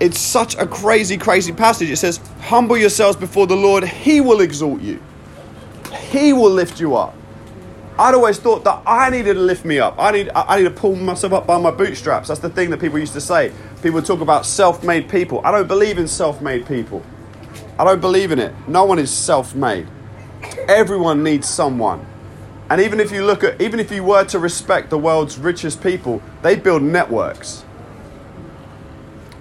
it's 0.00 0.18
such 0.18 0.54
a 0.56 0.66
crazy, 0.66 1.18
crazy 1.18 1.52
passage. 1.52 1.90
It 1.90 1.96
says, 1.96 2.20
Humble 2.42 2.76
yourselves 2.76 3.16
before 3.16 3.46
the 3.46 3.56
Lord, 3.56 3.84
He 3.84 4.20
will 4.20 4.40
exalt 4.40 4.80
you, 4.80 5.00
He 6.10 6.32
will 6.32 6.50
lift 6.50 6.80
you 6.80 6.96
up. 6.96 7.14
I'd 7.98 8.14
always 8.14 8.38
thought 8.38 8.62
that 8.62 8.80
I 8.86 9.10
needed 9.10 9.34
to 9.34 9.40
lift 9.40 9.64
me 9.64 9.80
up. 9.80 9.96
I 9.98 10.12
need, 10.12 10.30
I 10.32 10.58
need 10.58 10.64
to 10.64 10.70
pull 10.70 10.94
myself 10.94 11.32
up 11.32 11.48
by 11.48 11.58
my 11.58 11.72
bootstraps. 11.72 12.28
That's 12.28 12.38
the 12.38 12.48
thing 12.48 12.70
that 12.70 12.80
people 12.80 12.96
used 13.00 13.12
to 13.14 13.20
say. 13.20 13.52
People 13.82 14.00
talk 14.02 14.20
about 14.20 14.46
self 14.46 14.84
made 14.84 15.08
people. 15.08 15.40
I 15.44 15.50
don't 15.50 15.66
believe 15.66 15.98
in 15.98 16.06
self 16.06 16.40
made 16.40 16.64
people. 16.66 17.02
I 17.76 17.84
don't 17.84 18.00
believe 18.00 18.30
in 18.30 18.38
it. 18.38 18.54
No 18.68 18.84
one 18.84 19.00
is 19.00 19.10
self 19.10 19.56
made. 19.56 19.88
Everyone 20.68 21.24
needs 21.24 21.48
someone. 21.48 22.06
And 22.70 22.80
even 22.80 23.00
if 23.00 23.10
you 23.10 23.24
look 23.24 23.42
at, 23.42 23.60
even 23.60 23.80
if 23.80 23.90
you 23.90 24.04
were 24.04 24.24
to 24.26 24.38
respect 24.38 24.90
the 24.90 24.98
world's 24.98 25.36
richest 25.38 25.82
people, 25.82 26.22
they 26.42 26.54
build 26.54 26.82
networks. 26.82 27.64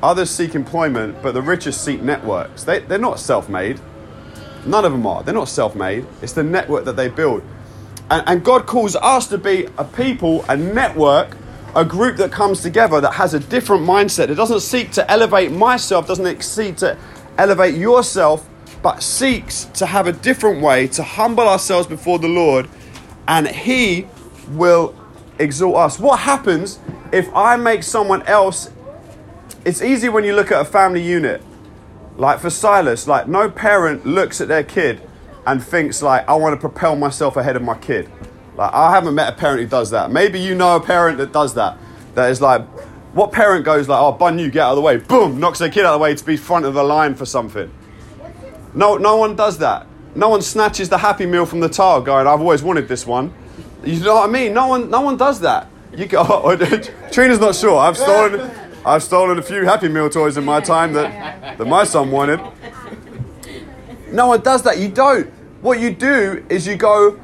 Others 0.03 0.29
seek 0.29 0.53
employment, 0.53 1.21
but 1.21 1.33
the 1.33 1.41
richest 1.41 1.83
seek 1.83 2.01
networks. 2.01 2.63
They, 2.63 2.79
they're 2.79 2.99
not 2.99 3.19
self 3.19 3.49
made. 3.49 3.79
None 4.65 4.85
of 4.85 4.91
them 4.91 5.07
are. 5.07 5.23
They're 5.23 5.33
not 5.33 5.49
self 5.49 5.75
made. 5.75 6.05
It's 6.21 6.33
the 6.33 6.43
network 6.43 6.85
that 6.85 6.95
they 6.95 7.07
build. 7.09 7.41
And, 8.09 8.23
and 8.27 8.43
God 8.43 8.65
calls 8.67 8.95
us 8.95 9.27
to 9.27 9.37
be 9.37 9.67
a 9.77 9.83
people, 9.83 10.45
a 10.49 10.55
network, 10.55 11.35
a 11.75 11.83
group 11.83 12.17
that 12.17 12.31
comes 12.31 12.61
together 12.61 13.01
that 13.01 13.13
has 13.13 13.33
a 13.33 13.39
different 13.39 13.83
mindset. 13.83 14.29
It 14.29 14.35
doesn't 14.35 14.61
seek 14.61 14.91
to 14.93 15.09
elevate 15.11 15.51
myself, 15.51 16.07
doesn't 16.07 16.43
seek 16.43 16.77
to 16.77 16.97
elevate 17.37 17.75
yourself, 17.75 18.47
but 18.81 19.01
seeks 19.01 19.65
to 19.65 19.85
have 19.85 20.07
a 20.07 20.11
different 20.11 20.61
way 20.61 20.87
to 20.89 21.03
humble 21.03 21.47
ourselves 21.47 21.87
before 21.87 22.19
the 22.19 22.27
Lord, 22.27 22.69
and 23.27 23.47
He 23.47 24.07
will 24.49 24.95
exalt 25.39 25.75
us. 25.75 25.99
What 25.99 26.19
happens 26.19 26.79
if 27.11 27.33
I 27.35 27.55
make 27.55 27.83
someone 27.83 28.21
else? 28.23 28.69
It's 29.67 29.81
easy 29.81 30.07
when 30.07 30.23
you 30.23 30.33
look 30.33 30.49
at 30.49 30.61
a 30.61 30.63
family 30.63 31.03
unit. 31.03 31.43
Like 32.15 32.39
for 32.39 32.49
Silas, 32.49 33.05
like 33.05 33.27
no 33.27 33.49
parent 33.49 34.05
looks 34.05 34.39
at 34.39 34.47
their 34.47 34.63
kid 34.63 35.01
and 35.45 35.61
thinks 35.61 36.01
like 36.01 36.25
I 36.29 36.35
want 36.35 36.53
to 36.53 36.57
propel 36.57 36.95
myself 36.95 37.35
ahead 37.35 37.57
of 37.57 37.63
my 37.63 37.77
kid. 37.77 38.09
Like 38.55 38.73
I 38.73 38.91
haven't 38.91 39.13
met 39.13 39.33
a 39.33 39.35
parent 39.35 39.59
who 39.59 39.67
does 39.67 39.89
that. 39.89 40.09
Maybe 40.09 40.39
you 40.39 40.55
know 40.55 40.77
a 40.77 40.79
parent 40.79 41.17
that 41.17 41.33
does 41.33 41.53
that. 41.55 41.77
That 42.15 42.31
is 42.31 42.39
like, 42.39 42.61
what 43.13 43.33
parent 43.33 43.65
goes 43.65 43.89
like, 43.89 43.99
oh, 43.99 44.13
bun 44.13 44.39
you, 44.39 44.49
get 44.49 44.61
out 44.61 44.69
of 44.71 44.75
the 44.77 44.81
way, 44.83 44.95
boom, 44.95 45.37
knocks 45.37 45.59
their 45.59 45.69
kid 45.69 45.83
out 45.83 45.95
of 45.95 45.99
the 45.99 46.03
way 46.03 46.15
to 46.15 46.23
be 46.23 46.37
front 46.37 46.63
of 46.63 46.73
the 46.73 46.83
line 46.83 47.13
for 47.13 47.25
something. 47.25 47.69
No, 48.73 48.95
no 48.95 49.17
one 49.17 49.35
does 49.35 49.57
that. 49.57 49.85
No 50.15 50.29
one 50.29 50.41
snatches 50.41 50.87
the 50.87 50.97
Happy 50.97 51.25
Meal 51.25 51.45
from 51.45 51.59
the 51.59 51.67
tile, 51.67 52.01
going, 52.01 52.25
I've 52.25 52.39
always 52.39 52.63
wanted 52.63 52.87
this 52.87 53.05
one. 53.05 53.33
You 53.83 53.99
know 53.99 54.15
what 54.15 54.29
I 54.29 54.31
mean? 54.31 54.53
No 54.53 54.67
one, 54.67 54.89
no 54.89 55.01
one 55.01 55.17
does 55.17 55.41
that. 55.41 55.67
You 55.93 56.05
go. 56.05 56.21
Oh, 56.29 56.55
Trina's 57.11 57.39
not 57.39 57.55
sure. 57.55 57.77
I've 57.77 57.97
stolen, 57.97 58.49
I've 58.87 59.03
stolen 59.03 59.37
a 59.37 59.41
few 59.41 59.65
Happy 59.65 59.89
Meal 59.89 60.09
toys 60.09 60.37
in 60.37 60.45
my 60.45 60.61
time 60.61 60.93
that, 60.93 61.57
that 61.57 61.67
my 61.67 61.83
son 61.83 62.09
wanted. 62.09 62.39
No 64.11 64.27
one 64.27 64.39
does 64.39 64.63
that. 64.63 64.77
You 64.77 64.87
don't. 64.87 65.27
What 65.61 65.81
you 65.81 65.91
do 65.91 66.45
is 66.49 66.65
you 66.65 66.77
go, 66.77 67.19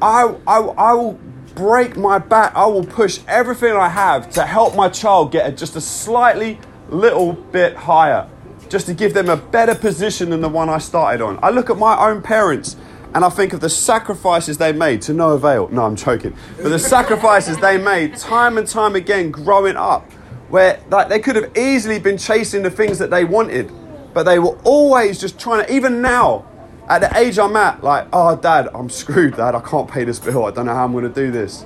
I, 0.00 0.32
I, 0.46 0.58
I 0.60 0.92
will 0.92 1.18
break 1.56 1.96
my 1.96 2.18
back. 2.18 2.54
I 2.54 2.66
will 2.66 2.84
push 2.84 3.18
everything 3.26 3.72
I 3.72 3.88
have 3.88 4.30
to 4.30 4.46
help 4.46 4.76
my 4.76 4.88
child 4.88 5.32
get 5.32 5.56
just 5.56 5.74
a 5.74 5.80
slightly 5.80 6.60
little 6.88 7.32
bit 7.32 7.74
higher, 7.74 8.30
just 8.68 8.86
to 8.86 8.94
give 8.94 9.12
them 9.12 9.28
a 9.28 9.36
better 9.36 9.74
position 9.74 10.30
than 10.30 10.40
the 10.40 10.48
one 10.48 10.68
I 10.68 10.78
started 10.78 11.20
on. 11.20 11.40
I 11.42 11.50
look 11.50 11.68
at 11.68 11.78
my 11.78 11.98
own 11.98 12.22
parents 12.22 12.76
and 13.12 13.24
I 13.24 13.28
think 13.28 13.52
of 13.52 13.60
the 13.60 13.70
sacrifices 13.70 14.58
they 14.58 14.72
made 14.72 15.02
to 15.02 15.12
no 15.12 15.30
avail. 15.30 15.68
No, 15.68 15.84
I'm 15.84 15.96
joking. 15.96 16.36
But 16.58 16.68
the 16.68 16.78
sacrifices 16.78 17.58
they 17.58 17.76
made 17.76 18.16
time 18.16 18.56
and 18.56 18.68
time 18.68 18.94
again 18.94 19.32
growing 19.32 19.76
up, 19.76 20.08
where 20.48 20.80
like, 20.90 21.08
they 21.08 21.20
could 21.20 21.36
have 21.36 21.56
easily 21.56 21.98
been 21.98 22.18
chasing 22.18 22.62
the 22.62 22.70
things 22.70 22.98
that 22.98 23.10
they 23.10 23.24
wanted, 23.24 23.70
But 24.14 24.24
they 24.24 24.38
were 24.38 24.58
always 24.64 25.20
just 25.20 25.38
trying 25.38 25.64
to, 25.64 25.72
even 25.72 26.02
now, 26.02 26.44
at 26.88 27.00
the 27.00 27.18
age 27.18 27.38
I'm 27.38 27.54
at, 27.56 27.84
like, 27.84 28.08
oh, 28.12 28.34
dad, 28.36 28.68
I'm 28.74 28.88
screwed, 28.88 29.36
dad. 29.36 29.54
I 29.54 29.60
can't 29.60 29.88
pay 29.88 30.04
this 30.04 30.18
bill. 30.18 30.46
I 30.46 30.50
don't 30.50 30.66
know 30.66 30.74
how 30.74 30.86
I'm 30.86 31.00
to 31.00 31.08
do 31.08 31.30
this. 31.30 31.64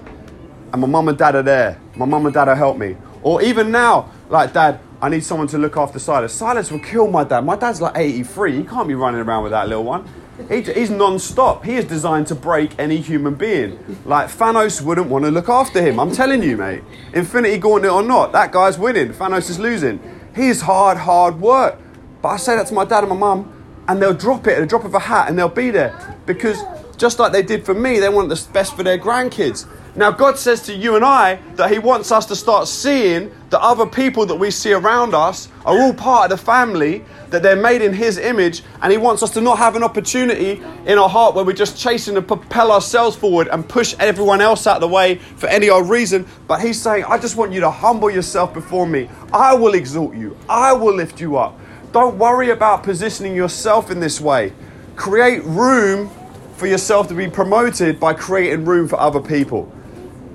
And 0.73 0.81
my 0.81 0.89
mum 0.89 1.09
and 1.09 1.17
dad 1.17 1.37
are 1.37 1.43
there. 1.43 1.81
My 1.97 2.07
mum 2.07 2.27
and 2.27 2.35
dad 2.35 2.49
will 2.49 2.55
help 2.55 2.77
me. 2.77 2.97
Or 3.23 3.41
even 3.43 3.71
now, 3.71 4.11
like, 4.29 4.53
dad, 4.53 4.81
I 5.01 5.09
need 5.09 5.25
someone 5.25 5.47
to 5.49 5.59
look 5.59 5.77
after 5.77 5.99
Silas. 5.99 6.33
Silas 6.33 6.71
will 6.73 6.81
kill 6.81 7.09
my 7.09 7.25
dad. 7.25 7.45
My 7.45 7.57
dad's 7.57 7.81
like 7.81 7.97
83. 7.97 8.57
He 8.59 8.65
can't 8.65 8.89
be 8.89 8.95
running 8.95 9.21
around 9.21 9.45
with 9.45 9.53
that 9.53 9.69
little 9.69 9.85
one. 9.85 10.09
He, 10.49 10.63
he's 10.63 10.91
non-stop. 10.91 11.65
He 11.65 11.77
is 11.77 11.85
designed 11.85 12.27
to 12.29 12.35
break 12.35 12.79
any 12.79 12.99
human 12.99 13.35
being. 13.35 13.79
Like 14.05 14.29
Thanos 14.29 14.83
wouldn't 14.83 15.09
want 15.09 15.25
to 15.25 15.31
look 15.31 15.49
after 15.49 15.83
him. 15.83 15.99
I'm 15.99 16.13
telling 16.13 16.43
you, 16.43 16.57
mate. 16.57 16.83
Infinity 17.13 17.59
Gauntlet 17.59 17.93
or 17.93 18.03
not, 18.03 18.33
that 18.33 18.53
guy's 18.53 18.79
winning. 18.79 19.13
Thanos 19.13 19.51
is 19.51 19.59
losing. 19.59 20.01
He's 20.35 20.63
hard, 20.63 20.99
hard 20.99 21.41
work. 21.41 21.79
But 22.23 22.29
I 22.29 22.37
say 22.37 22.57
that 22.57 22.67
to 22.69 22.75
my 22.75 22.85
dad 22.85 23.05
and 23.05 23.11
my 23.11 23.17
mum, 23.17 23.85
and 23.89 24.01
they'll 24.01 24.15
drop 24.15 24.47
it 24.47 24.57
at 24.57 24.63
a 24.63 24.67
drop 24.67 24.85
of 24.85 24.95
a 24.95 25.01
hat, 25.01 25.29
and 25.29 25.39
they'll 25.39 25.49
be 25.49 25.71
there 25.71 26.17
because 26.25 26.63
just 26.97 27.19
like 27.19 27.33
they 27.33 27.43
did 27.43 27.67
for 27.67 27.75
me, 27.75 27.99
they 27.99 28.09
want 28.09 28.29
the 28.29 28.49
best 28.53 28.77
for 28.77 28.83
their 28.83 28.99
grandkids. 28.99 29.67
Now, 29.95 30.11
God 30.11 30.39
says 30.39 30.63
to 30.63 30.75
you 30.75 30.97
and 30.97 31.05
I 31.05 31.35
that 31.57 31.71
He 31.71 31.79
wants 31.79 32.11
us 32.13 32.25
to 32.27 32.37
start 32.37 32.67
seeing 32.67 33.31
that 33.51 33.61
other 33.61 33.85
people 33.85 34.25
that 34.25 34.37
we 34.37 34.51
see 34.51 34.73
around 34.73 35.15
us 35.15 35.49
are 35.67 35.79
all 35.79 35.93
part 35.93 36.33
of 36.33 36.39
the 36.39 36.43
family, 36.43 37.05
that 37.29 37.43
they're 37.43 37.57
made 37.57 37.83
in 37.83 37.93
His 37.93 38.17
image, 38.17 38.63
and 38.81 38.91
He 38.91 38.97
wants 38.97 39.23
us 39.23 39.33
to 39.33 39.43
not 39.43 39.59
have 39.59 39.77
an 39.77 39.83
opportunity 39.83 40.63
in 40.87 40.97
our 40.97 41.11
heart 41.11 41.35
where 41.35 41.45
we're 41.45 41.53
just 41.53 41.77
chasing 41.77 42.15
to 42.15 42.23
propel 42.23 42.73
ourselves 42.73 43.17
forward 43.17 43.49
and 43.49 43.69
push 43.69 43.95
everyone 43.99 44.41
else 44.41 44.67
out 44.67 44.77
of 44.77 44.81
the 44.81 44.89
way 44.89 45.17
for 45.17 45.47
any 45.49 45.69
old 45.69 45.91
reason. 45.91 46.27
But 46.49 46.63
He's 46.63 46.81
saying, 46.81 47.05
I 47.05 47.19
just 47.19 47.37
want 47.37 47.53
you 47.53 47.61
to 47.61 47.71
humble 47.71 48.09
yourself 48.09 48.55
before 48.55 48.87
me. 48.87 49.11
I 49.31 49.53
will 49.53 49.75
exalt 49.75 50.15
you, 50.15 50.39
I 50.49 50.73
will 50.73 50.95
lift 50.95 51.21
you 51.21 51.37
up. 51.37 51.61
Don't 51.93 52.17
worry 52.17 52.49
about 52.49 52.83
positioning 52.83 53.37
yourself 53.37 53.91
in 53.91 54.01
this 54.01 54.23
way. 54.23 54.55
Create 54.97 55.45
room 55.45 56.11
for 56.57 56.67
yourself 56.67 57.09
to 57.09 57.15
be 57.15 57.29
promoted 57.29 58.01
by 58.01 58.15
creating 58.15 58.65
room 58.65 58.89
for 58.89 58.99
other 58.99 59.21
people 59.21 59.71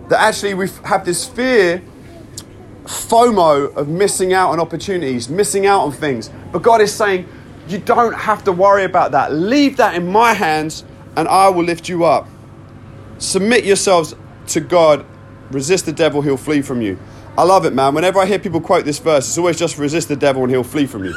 that 0.10 0.22
actually 0.22 0.54
we 0.54 0.70
have 0.86 1.06
this 1.06 1.26
fear, 1.26 1.82
FOMO 2.86 3.76
of 3.76 3.88
missing 3.88 4.34
out 4.34 4.52
on 4.52 4.60
opportunities, 4.60 5.30
missing 5.30 5.66
out 5.66 5.82
on 5.82 5.92
things. 5.92 6.30
But 6.52 6.62
God 6.62 6.82
is 6.82 6.94
saying, 6.94 7.28
you 7.68 7.80
don't 7.80 8.14
have 8.14 8.44
to 8.46 8.52
worry 8.52 8.86
about 8.86 9.12
that. 9.12 9.34
Leave 9.34 9.78
that 9.78 9.96
in 9.96 10.10
my 10.10 10.34
hands 10.34 10.86
and 11.18 11.28
I 11.28 11.50
will 11.50 11.64
lift 11.64 11.90
you 11.90 12.06
up. 12.06 12.28
Submit 13.18 13.66
yourselves 13.66 14.16
to 14.48 14.62
God. 14.62 15.06
Resist 15.52 15.86
the 15.86 15.92
devil, 15.92 16.22
he'll 16.22 16.38
flee 16.38 16.62
from 16.62 16.82
you. 16.82 16.98
I 17.38 17.44
love 17.44 17.66
it, 17.66 17.74
man. 17.74 17.94
Whenever 17.94 18.20
I 18.20 18.26
hear 18.26 18.40
people 18.40 18.60
quote 18.62 18.86
this 18.86 19.00
verse, 19.00 19.28
it's 19.28 19.38
always 19.38 19.60
just 19.60 19.78
resist 19.78 20.08
the 20.08 20.16
devil 20.16 20.44
and 20.44 20.52
he'll 20.52 20.64
flee 20.64 20.86
from 20.86 21.04
you. 21.04 21.14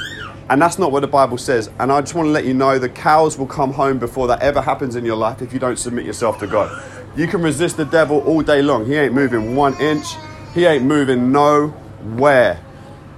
And 0.51 0.61
that's 0.61 0.79
not 0.79 0.91
what 0.91 1.01
the 1.01 1.09
Bible 1.09 1.39
says. 1.39 1.71
And 1.79 1.93
I 1.93 2.01
just 2.01 2.15
want 2.15 2.27
to 2.27 2.31
let 2.31 2.45
you 2.45 2.55
know 2.55 2.79
the 2.79 2.89
cows 2.89 3.39
will 3.39 3.47
come 3.47 3.73
home 3.73 3.99
before 3.99 4.27
that 4.29 4.43
ever 4.43 4.61
happens 4.61 4.97
in 4.97 5.05
your 5.05 5.17
life 5.17 5.43
if 5.43 5.53
you 5.53 5.59
don't 5.59 5.79
submit 5.79 6.05
yourself 6.05 6.39
to 6.41 6.47
God. 6.47 6.71
You 7.17 7.27
can 7.27 7.43
resist 7.43 7.77
the 7.77 7.85
devil 7.85 8.21
all 8.21 8.41
day 8.43 8.63
long. 8.63 8.87
He 8.87 8.95
ain't 8.95 9.13
moving 9.13 9.57
one 9.57 9.79
inch. 9.81 10.07
He 10.55 10.65
ain't 10.65 10.85
moving 10.85 11.33
nowhere. 11.33 12.61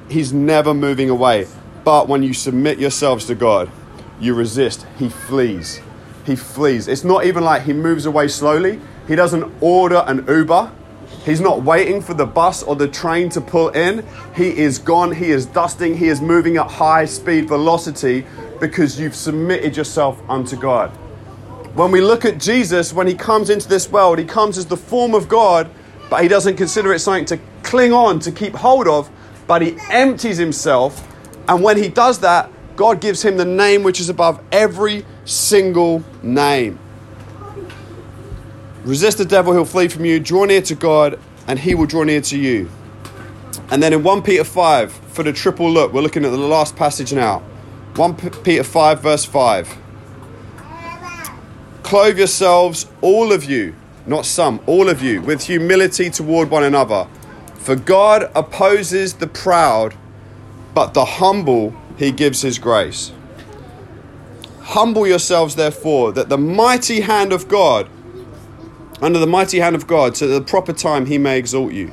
He's 0.08 0.32
never 0.32 0.72
moving 0.72 1.10
away. 1.10 1.46
But 1.84 2.08
when 2.08 2.22
you 2.22 2.32
submit 2.32 2.78
yourselves 2.78 3.26
to 3.26 3.34
God, 3.34 3.70
you 4.18 4.34
resist. 4.34 4.86
He 4.98 5.10
flees. 5.10 5.80
He 6.24 6.36
flees. 6.36 6.88
It's 6.88 7.04
not 7.04 7.26
even 7.26 7.44
like 7.44 7.62
he 7.62 7.72
moves 7.74 8.06
away 8.06 8.28
slowly. 8.28 8.80
He 9.08 9.14
doesn't 9.14 9.52
order 9.60 10.04
an 10.06 10.24
Uber. 10.26 10.72
He's 11.24 11.40
not 11.40 11.62
waiting 11.62 12.00
for 12.00 12.14
the 12.14 12.26
bus 12.26 12.62
or 12.62 12.76
the 12.76 12.88
train 12.88 13.28
to 13.30 13.40
pull 13.40 13.68
in. 13.70 14.06
He 14.34 14.56
is 14.56 14.78
gone. 14.78 15.12
He 15.12 15.30
is 15.30 15.44
dusting. 15.44 15.96
He 15.96 16.08
is 16.08 16.20
moving 16.20 16.56
at 16.56 16.70
high 16.70 17.04
speed 17.04 17.48
velocity 17.48 18.24
because 18.58 18.98
you've 18.98 19.16
submitted 19.16 19.76
yourself 19.76 20.20
unto 20.28 20.56
God. 20.56 20.96
When 21.74 21.90
we 21.90 22.02
look 22.02 22.26
at 22.26 22.38
Jesus, 22.38 22.92
when 22.92 23.06
he 23.06 23.14
comes 23.14 23.48
into 23.48 23.66
this 23.66 23.88
world, 23.90 24.18
he 24.18 24.26
comes 24.26 24.58
as 24.58 24.66
the 24.66 24.76
form 24.76 25.14
of 25.14 25.26
God, 25.26 25.70
but 26.10 26.22
he 26.22 26.28
doesn't 26.28 26.56
consider 26.56 26.92
it 26.92 26.98
something 26.98 27.24
to 27.26 27.38
cling 27.62 27.94
on, 27.94 28.18
to 28.20 28.30
keep 28.30 28.54
hold 28.54 28.86
of, 28.86 29.10
but 29.46 29.62
he 29.62 29.78
empties 29.90 30.36
himself. 30.36 31.08
And 31.48 31.62
when 31.62 31.78
he 31.78 31.88
does 31.88 32.18
that, 32.20 32.50
God 32.76 33.00
gives 33.00 33.22
him 33.22 33.38
the 33.38 33.46
name 33.46 33.82
which 33.82 34.00
is 34.00 34.10
above 34.10 34.38
every 34.52 35.06
single 35.24 36.04
name. 36.22 36.78
Resist 38.84 39.16
the 39.16 39.24
devil, 39.24 39.54
he'll 39.54 39.64
flee 39.64 39.88
from 39.88 40.04
you. 40.04 40.20
Draw 40.20 40.44
near 40.44 40.62
to 40.62 40.74
God, 40.74 41.18
and 41.46 41.58
he 41.58 41.74
will 41.74 41.86
draw 41.86 42.02
near 42.02 42.20
to 42.20 42.38
you. 42.38 42.70
And 43.70 43.82
then 43.82 43.94
in 43.94 44.02
1 44.02 44.22
Peter 44.22 44.44
5, 44.44 44.92
for 44.92 45.22
the 45.22 45.32
triple 45.32 45.70
look, 45.70 45.94
we're 45.94 46.02
looking 46.02 46.26
at 46.26 46.30
the 46.32 46.36
last 46.36 46.76
passage 46.76 47.14
now. 47.14 47.38
1 47.96 48.16
Peter 48.42 48.62
5, 48.62 49.00
verse 49.00 49.24
5. 49.24 49.81
Clothe 51.82 52.16
yourselves, 52.18 52.86
all 53.00 53.32
of 53.32 53.44
you, 53.44 53.74
not 54.06 54.24
some, 54.24 54.60
all 54.66 54.88
of 54.88 55.02
you, 55.02 55.20
with 55.20 55.44
humility 55.44 56.10
toward 56.10 56.50
one 56.50 56.64
another. 56.64 57.06
For 57.56 57.76
God 57.76 58.30
opposes 58.34 59.14
the 59.14 59.26
proud, 59.26 59.94
but 60.74 60.94
the 60.94 61.04
humble 61.04 61.74
he 61.96 62.10
gives 62.10 62.42
his 62.42 62.58
grace. 62.58 63.12
Humble 64.60 65.06
yourselves, 65.06 65.54
therefore, 65.54 66.12
that 66.12 66.28
the 66.28 66.38
mighty 66.38 67.00
hand 67.00 67.32
of 67.32 67.46
God, 67.48 67.88
under 69.00 69.18
the 69.18 69.26
mighty 69.26 69.58
hand 69.58 69.76
of 69.76 69.86
God, 69.86 70.16
so 70.16 70.26
at 70.26 70.30
the 70.30 70.40
proper 70.40 70.72
time 70.72 71.06
he 71.06 71.18
may 71.18 71.38
exalt 71.38 71.72
you, 71.72 71.92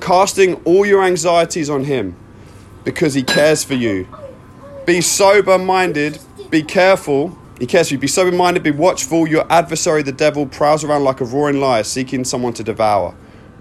casting 0.00 0.54
all 0.64 0.84
your 0.84 1.02
anxieties 1.02 1.70
on 1.70 1.84
him, 1.84 2.16
because 2.84 3.14
he 3.14 3.22
cares 3.22 3.62
for 3.62 3.74
you. 3.74 4.08
Be 4.86 5.00
sober 5.00 5.58
minded, 5.58 6.18
be 6.50 6.62
careful 6.62 7.38
he 7.60 7.66
cares 7.66 7.88
for 7.88 7.94
you. 7.94 8.00
Be 8.00 8.08
sober 8.08 8.34
minded, 8.34 8.62
be 8.62 8.70
watchful. 8.70 9.28
Your 9.28 9.46
adversary, 9.52 10.02
the 10.02 10.12
devil, 10.12 10.46
prowls 10.46 10.82
around 10.82 11.04
like 11.04 11.20
a 11.20 11.26
roaring 11.26 11.60
lion, 11.60 11.84
seeking 11.84 12.24
someone 12.24 12.54
to 12.54 12.64
devour. 12.64 13.14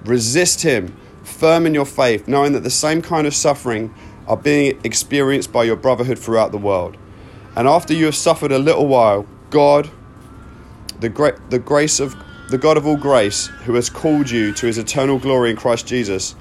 Resist 0.06 0.62
him, 0.62 0.96
firm 1.24 1.65
in 1.65 1.74
your 1.74 1.86
faith, 1.86 2.25
knowing 2.25 2.53
that 2.53 2.62
the 2.62 2.70
same 2.70 3.01
kind 3.01 3.27
of 3.27 3.36
suffering 3.36 3.94
are 4.25 4.38
being 4.38 4.79
experienced 4.86 5.51
by 5.51 5.65
your 5.65 5.75
brotherhood 5.75 6.18
throughout 6.18 6.53
the 6.53 6.58
world. 6.58 6.96
And 7.58 7.68
after 7.68 7.94
you 7.94 8.06
have 8.06 8.15
suffered 8.15 8.53
a 8.53 8.60
little 8.60 8.88
while, 8.88 9.27
God, 9.50 9.89
the 11.01 11.10
great, 11.10 11.36
the 11.50 11.60
grace 11.60 12.00
of 12.00 12.15
the 12.50 12.58
God 12.58 12.77
of 12.77 12.88
all 12.88 12.96
grace, 12.96 13.48
who 13.65 13.74
has 13.75 13.89
called 13.89 14.29
you 14.29 14.53
to 14.53 14.65
his 14.65 14.77
eternal 14.77 15.20
glory 15.20 15.50
in 15.50 15.58
Christ 15.58 15.86
Jesus, 15.88 16.36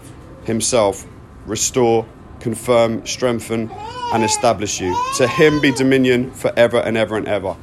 himself, 0.44 1.04
restore, 1.44 2.06
confirm, 2.40 3.06
strengthen, 3.06 3.70
and 4.12 4.24
establish 4.24 4.80
you. 4.80 4.96
To 5.16 5.26
him 5.26 5.60
be 5.60 5.72
dominion 5.72 6.30
forever 6.30 6.78
and 6.78 6.96
ever 6.96 7.16
and 7.16 7.28
ever. 7.28 7.56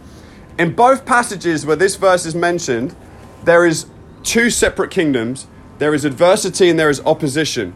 In 0.58 0.74
both 0.74 1.06
passages 1.06 1.66
where 1.66 1.76
this 1.76 1.96
verse 1.96 2.26
is 2.26 2.36
mentioned, 2.36 2.96
there 3.44 3.66
is 3.66 3.88
two 4.24 4.50
separate 4.50 4.92
kingdoms. 4.92 5.48
There 5.80 5.94
is 5.94 6.06
adversity 6.06 6.70
and 6.70 6.80
there 6.80 6.90
is 6.90 7.02
opposition. 7.02 7.76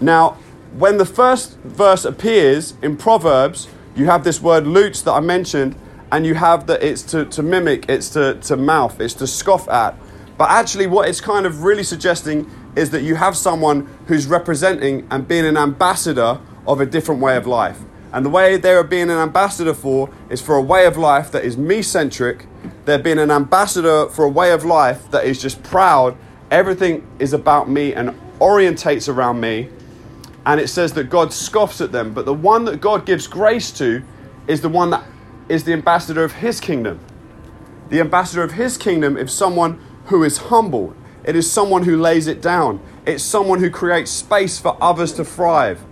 Now, 0.00 0.38
when 0.76 0.98
the 0.98 1.06
first 1.06 1.56
verse 1.58 2.04
appears 2.04 2.74
in 2.82 2.96
Proverbs, 2.96 3.68
you 3.94 4.06
have 4.06 4.24
this 4.24 4.40
word 4.40 4.66
lutz 4.66 5.02
that 5.02 5.12
I 5.12 5.20
mentioned, 5.20 5.76
and 6.10 6.26
you 6.26 6.34
have 6.34 6.66
that 6.66 6.82
it's 6.82 7.02
to, 7.02 7.24
to 7.26 7.42
mimic, 7.42 7.88
it's 7.88 8.08
to, 8.10 8.34
to 8.34 8.56
mouth, 8.56 9.00
it's 9.00 9.14
to 9.14 9.26
scoff 9.26 9.68
at. 9.68 9.96
But 10.36 10.50
actually, 10.50 10.88
what 10.88 11.08
it's 11.08 11.20
kind 11.20 11.46
of 11.46 11.62
really 11.62 11.84
suggesting 11.84 12.50
is 12.76 12.90
that 12.90 13.02
you 13.02 13.14
have 13.14 13.36
someone 13.36 13.88
who's 14.06 14.26
representing 14.26 15.06
and 15.10 15.26
being 15.28 15.46
an 15.46 15.56
ambassador 15.56 16.40
of 16.66 16.80
a 16.80 16.86
different 16.86 17.20
way 17.20 17.36
of 17.36 17.46
life. 17.46 17.80
And 18.12 18.24
the 18.24 18.30
way 18.30 18.56
they're 18.56 18.84
being 18.84 19.10
an 19.10 19.18
ambassador 19.18 19.74
for 19.74 20.08
is 20.30 20.40
for 20.40 20.54
a 20.54 20.62
way 20.62 20.86
of 20.86 20.96
life 20.96 21.32
that 21.32 21.44
is 21.44 21.56
me 21.56 21.82
centric. 21.82 22.46
They're 22.84 22.98
being 22.98 23.18
an 23.18 23.30
ambassador 23.30 24.08
for 24.08 24.24
a 24.24 24.28
way 24.28 24.52
of 24.52 24.64
life 24.64 25.10
that 25.10 25.24
is 25.24 25.40
just 25.42 25.62
proud. 25.62 26.16
Everything 26.50 27.06
is 27.18 27.32
about 27.32 27.68
me 27.68 27.92
and 27.92 28.18
orientates 28.38 29.12
around 29.12 29.40
me. 29.40 29.68
And 30.46 30.60
it 30.60 30.68
says 30.68 30.92
that 30.92 31.10
God 31.10 31.32
scoffs 31.32 31.80
at 31.80 31.90
them. 31.90 32.14
But 32.14 32.24
the 32.24 32.34
one 32.34 32.66
that 32.66 32.80
God 32.80 33.04
gives 33.04 33.26
grace 33.26 33.72
to 33.72 34.02
is 34.46 34.60
the 34.60 34.68
one 34.68 34.90
that 34.90 35.04
is 35.48 35.64
the 35.64 35.72
ambassador 35.72 36.22
of 36.22 36.32
his 36.34 36.60
kingdom. 36.60 37.00
The 37.88 38.00
ambassador 38.00 38.42
of 38.42 38.52
his 38.52 38.76
kingdom 38.76 39.16
is 39.16 39.32
someone 39.32 39.80
who 40.06 40.22
is 40.22 40.36
humble, 40.36 40.94
it 41.24 41.36
is 41.36 41.50
someone 41.50 41.84
who 41.84 42.00
lays 42.00 42.26
it 42.26 42.42
down, 42.42 42.80
it's 43.06 43.22
someone 43.22 43.60
who 43.60 43.70
creates 43.70 44.10
space 44.10 44.58
for 44.58 44.76
others 44.80 45.12
to 45.14 45.24
thrive. 45.24 45.82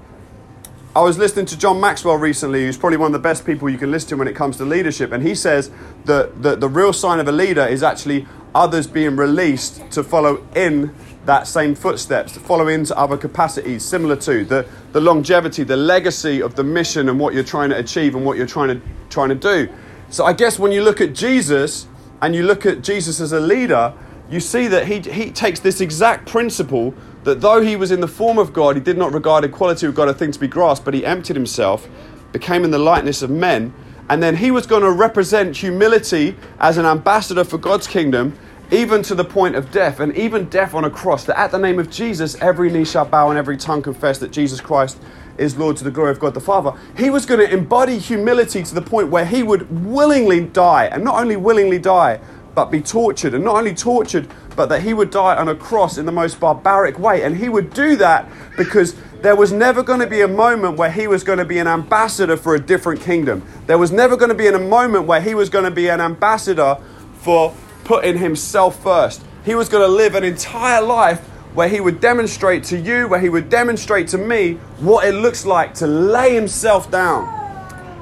I 0.95 1.01
was 1.01 1.17
listening 1.17 1.47
to 1.47 1.59
John 1.59 1.81
Maxwell 1.81 2.17
recently, 2.17 2.67
who's 2.67 2.77
probably 2.77 2.99
one 2.99 3.07
of 3.07 3.13
the 3.15 3.27
best 3.27 3.47
people 3.47 3.71
you 3.71 3.79
can 3.79 3.91
listen 3.91 4.11
to 4.11 4.17
when 4.17 4.29
it 4.29 4.37
comes 4.37 4.59
to 4.59 4.65
leadership, 4.65 5.11
and 5.11 5.23
he 5.23 5.35
says 5.35 5.71
that 6.05 6.43
the, 6.43 6.55
the 6.57 6.69
real 6.69 6.93
sign 6.93 7.19
of 7.19 7.27
a 7.29 7.33
leader 7.33 7.67
is 7.67 7.83
actually 7.83 8.27
others 8.55 8.87
being 8.87 9.17
released 9.17 9.91
to 9.93 10.05
follow 10.05 10.47
in 10.55 10.95
that 11.25 11.47
same 11.47 11.75
footsteps, 11.75 12.33
to 12.33 12.41
follow 12.41 12.69
into 12.69 12.97
other 12.99 13.17
capacities, 13.17 13.85
similar 13.85 14.17
to 14.17 14.45
the, 14.45 14.67
the 14.93 15.01
longevity, 15.01 15.63
the 15.63 15.77
legacy 15.77 16.43
of 16.43 16.57
the 16.57 16.65
mission 16.65 17.09
and 17.09 17.19
what 17.19 17.33
you're 17.33 17.45
trying 17.45 17.71
to 17.71 17.79
achieve 17.79 18.15
and 18.15 18.27
what 18.27 18.37
you're 18.37 18.47
trying 18.47 18.69
to, 18.69 18.87
trying 19.09 19.29
to 19.29 19.35
do. 19.35 19.69
So 20.11 20.25
I 20.25 20.33
guess 20.33 20.59
when 20.59 20.73
you 20.73 20.83
look 20.83 21.01
at 21.01 21.15
Jesus 21.15 21.87
and 22.21 22.35
you 22.35 22.43
look 22.43 22.67
at 22.67 22.83
Jesus 22.83 23.21
as 23.21 23.33
a 23.33 23.41
leader, 23.41 23.95
you 24.33 24.41
see 24.41 24.67
that 24.69 24.87
he, 24.87 25.01
he 25.01 25.31
takes 25.31 25.61
this 25.61 25.81
exact 25.81 26.27
principle 26.27 26.95
that 27.25 27.41
though 27.41 27.61
he 27.61 27.77
was 27.77 27.91
in 27.91 28.01
the 28.01 28.09
form 28.09 28.39
of 28.39 28.53
God, 28.53 28.77
he 28.77 28.83
did 28.83 28.97
not 28.97 29.13
regard 29.13 29.45
equality 29.45 29.87
with 29.87 29.95
God 29.95 30.09
a 30.09 30.15
thing 30.15 30.33
to 30.33 30.41
be 30.41 30.49
grasped, 30.49 30.85
but 30.85 30.95
he 30.95 31.05
emptied 31.05 31.37
himself, 31.37 31.89
became 32.33 32.65
in 32.65 32.71
the 32.71 32.79
likeness 32.79 33.23
of 33.23 33.31
men, 33.31 33.73
and 34.09 34.23
then 34.23 34.37
he 34.37 34.51
was 34.51 34.67
going 34.67 34.83
to 34.83 34.91
represent 34.91 35.57
humility 35.57 36.37
as 36.59 36.79
an 36.79 36.87
ambassador 36.87 37.45
for 37.45 37.59
God's 37.59 37.87
kingdom, 37.87 38.37
even 38.71 39.03
to 39.03 39.15
the 39.15 39.25
point 39.25 39.55
of 39.55 39.71
death, 39.71 40.01
and 40.01 40.17
even 40.17 40.49
death 40.49 40.75
on 40.75 40.85
a 40.85 40.91
cross. 40.91 41.25
That 41.25 41.39
at 41.39 41.51
the 41.51 41.59
name 41.59 41.79
of 41.79 41.91
Jesus, 41.91 42.35
every 42.41 42.71
knee 42.71 42.85
shall 42.85 43.05
bow 43.05 43.29
and 43.29 43.39
every 43.39 43.57
tongue 43.57 43.83
confess 43.83 44.19
that 44.19 44.33
Jesus 44.33 44.61
Christ 44.61 44.99
is 45.39 45.57
Lord 45.57 45.77
to 45.77 45.85
the 45.85 45.91
glory 45.91 46.11
of 46.11 46.19
God 46.19 46.35
the 46.35 46.41
Father. 46.41 46.73
He 46.97 47.11
was 47.11 47.27
going 47.27 47.41
to 47.41 47.53
embody 47.53 47.99
humility 47.99 48.63
to 48.63 48.75
the 48.75 48.83
point 48.83 49.09
where 49.09 49.25
he 49.25 49.43
would 49.43 49.71
willingly 49.87 50.41
die, 50.41 50.87
and 50.87 51.05
not 51.05 51.21
only 51.21 51.37
willingly 51.37 51.79
die, 51.79 52.19
but 52.55 52.71
be 52.71 52.81
tortured, 52.81 53.35
and 53.35 53.45
not 53.45 53.57
only 53.57 53.75
tortured, 53.75 54.29
but 54.57 54.69
that 54.69 54.83
he 54.83 54.95
would 54.95 55.11
die 55.11 55.37
on 55.37 55.49
a 55.49 55.55
cross 55.55 55.99
in 55.99 56.07
the 56.07 56.13
most 56.13 56.39
barbaric 56.39 56.99
way. 56.99 57.23
And 57.23 57.37
he 57.37 57.49
would 57.49 57.73
do 57.73 57.97
that 57.97 58.29
because 58.57 58.95
there 59.23 59.37
was 59.37 59.53
never 59.53 59.83
going 59.83 60.01
to 60.01 60.07
be 60.07 60.21
a 60.21 60.29
moment 60.29 60.77
where 60.77 60.91
he 60.91 61.07
was 61.07 61.25
going 61.25 61.39
to 61.39 61.45
be 61.45 61.59
an 61.59 61.69
ambassador 61.69 62.37
for 62.37 62.55
a 62.55 62.61
different 62.61 63.01
kingdom. 63.01 63.43
There 63.67 63.79
was 63.79 63.93
never 63.93 64.17
going 64.17 64.29
to 64.29 64.35
be 64.35 64.49
a 64.49 64.59
moment 64.59 65.07
where 65.07 65.21
he 65.21 65.35
was 65.35 65.49
going 65.49 65.65
to 65.65 65.71
be 65.71 65.89
an 65.89 66.01
ambassador 66.01 66.77
for 67.21 67.55
putting 67.85 68.19
himself 68.19 68.83
first. 68.83 69.23
He 69.45 69.55
was 69.55 69.69
going 69.69 69.89
to 69.89 69.93
live 69.93 70.15
an 70.15 70.25
entire 70.25 70.83
life 70.83 71.21
where 71.55 71.69
he 71.69 71.81
would 71.81 72.01
demonstrate 72.01 72.65
to 72.65 72.79
you, 72.79 73.09
where 73.09 73.21
he 73.21 73.29
would 73.29 73.49
demonstrate 73.49 74.09
to 74.09 74.19
me 74.19 74.55
what 74.81 75.07
it 75.07 75.13
looks 75.13 75.45
like 75.45 75.75
to 75.75 75.87
lay 75.87 76.35
himself 76.35 76.91
down. 76.91 77.42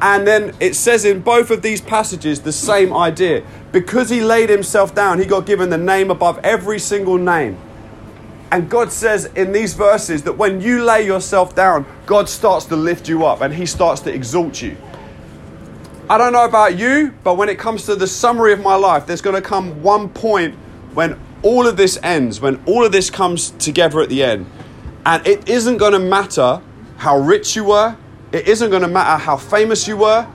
And 0.02 0.26
then 0.26 0.54
it 0.61 0.75
says 0.75 1.04
in 1.04 1.21
both 1.21 1.50
of 1.50 1.62
these 1.62 1.80
passages 1.80 2.40
the 2.40 2.52
same 2.52 2.92
idea. 2.92 3.45
Because 3.73 4.09
he 4.09 4.23
laid 4.23 4.49
himself 4.49 4.95
down, 4.95 5.19
he 5.19 5.26
got 5.26 5.47
given 5.47 5.71
the 5.71 5.78
name 5.78 6.11
above 6.11 6.38
every 6.38 6.78
single 6.78 7.19
name. 7.19 7.59
And 8.50 8.69
God 8.69 8.90
says 8.90 9.26
in 9.37 9.52
these 9.52 9.75
verses 9.75 10.25
that 10.25 10.33
when 10.33 10.61
you 10.61 10.83
lay 10.83 11.07
yourself 11.07 11.54
down, 11.54 11.87
God 12.07 12.28
starts 12.28 12.64
to 12.66 12.76
lift 12.76 13.09
you 13.09 13.25
up 13.25 13.42
and 13.42 13.54
he 13.54 13.66
starts 13.66 14.00
to 14.02 14.12
exalt 14.12 14.61
you. 14.61 14.76
I 16.09 16.19
don't 16.19 16.33
know 16.33 16.45
about 16.45 16.76
you, 16.76 17.14
but 17.23 17.37
when 17.37 17.49
it 17.49 17.59
comes 17.59 17.85
to 17.87 17.95
the 17.95 18.09
summary 18.09 18.52
of 18.52 18.61
my 18.61 18.75
life, 18.75 19.07
there's 19.07 19.21
going 19.21 19.40
to 19.40 19.49
come 19.49 19.80
one 19.83 20.09
point 20.09 20.57
when 20.95 21.16
all 21.42 21.69
of 21.69 21.76
this 21.76 21.99
ends, 22.02 22.40
when 22.40 22.61
all 22.66 22.85
of 22.85 22.90
this 22.90 23.11
comes 23.11 23.50
together 23.52 24.00
at 24.00 24.09
the 24.09 24.25
end. 24.25 24.47
And 25.07 25.25
it 25.25 25.49
isn't 25.49 25.76
going 25.76 25.92
to 25.92 26.00
matter 26.00 26.61
how 26.97 27.19
rich 27.19 27.54
you 27.54 27.64
were, 27.64 27.97
it 28.32 28.46
isn't 28.46 28.70
going 28.70 28.82
to 28.82 28.88
matter 28.88 29.22
how 29.22 29.37
famous 29.37 29.88
you 29.88 29.96
were, 29.96 30.26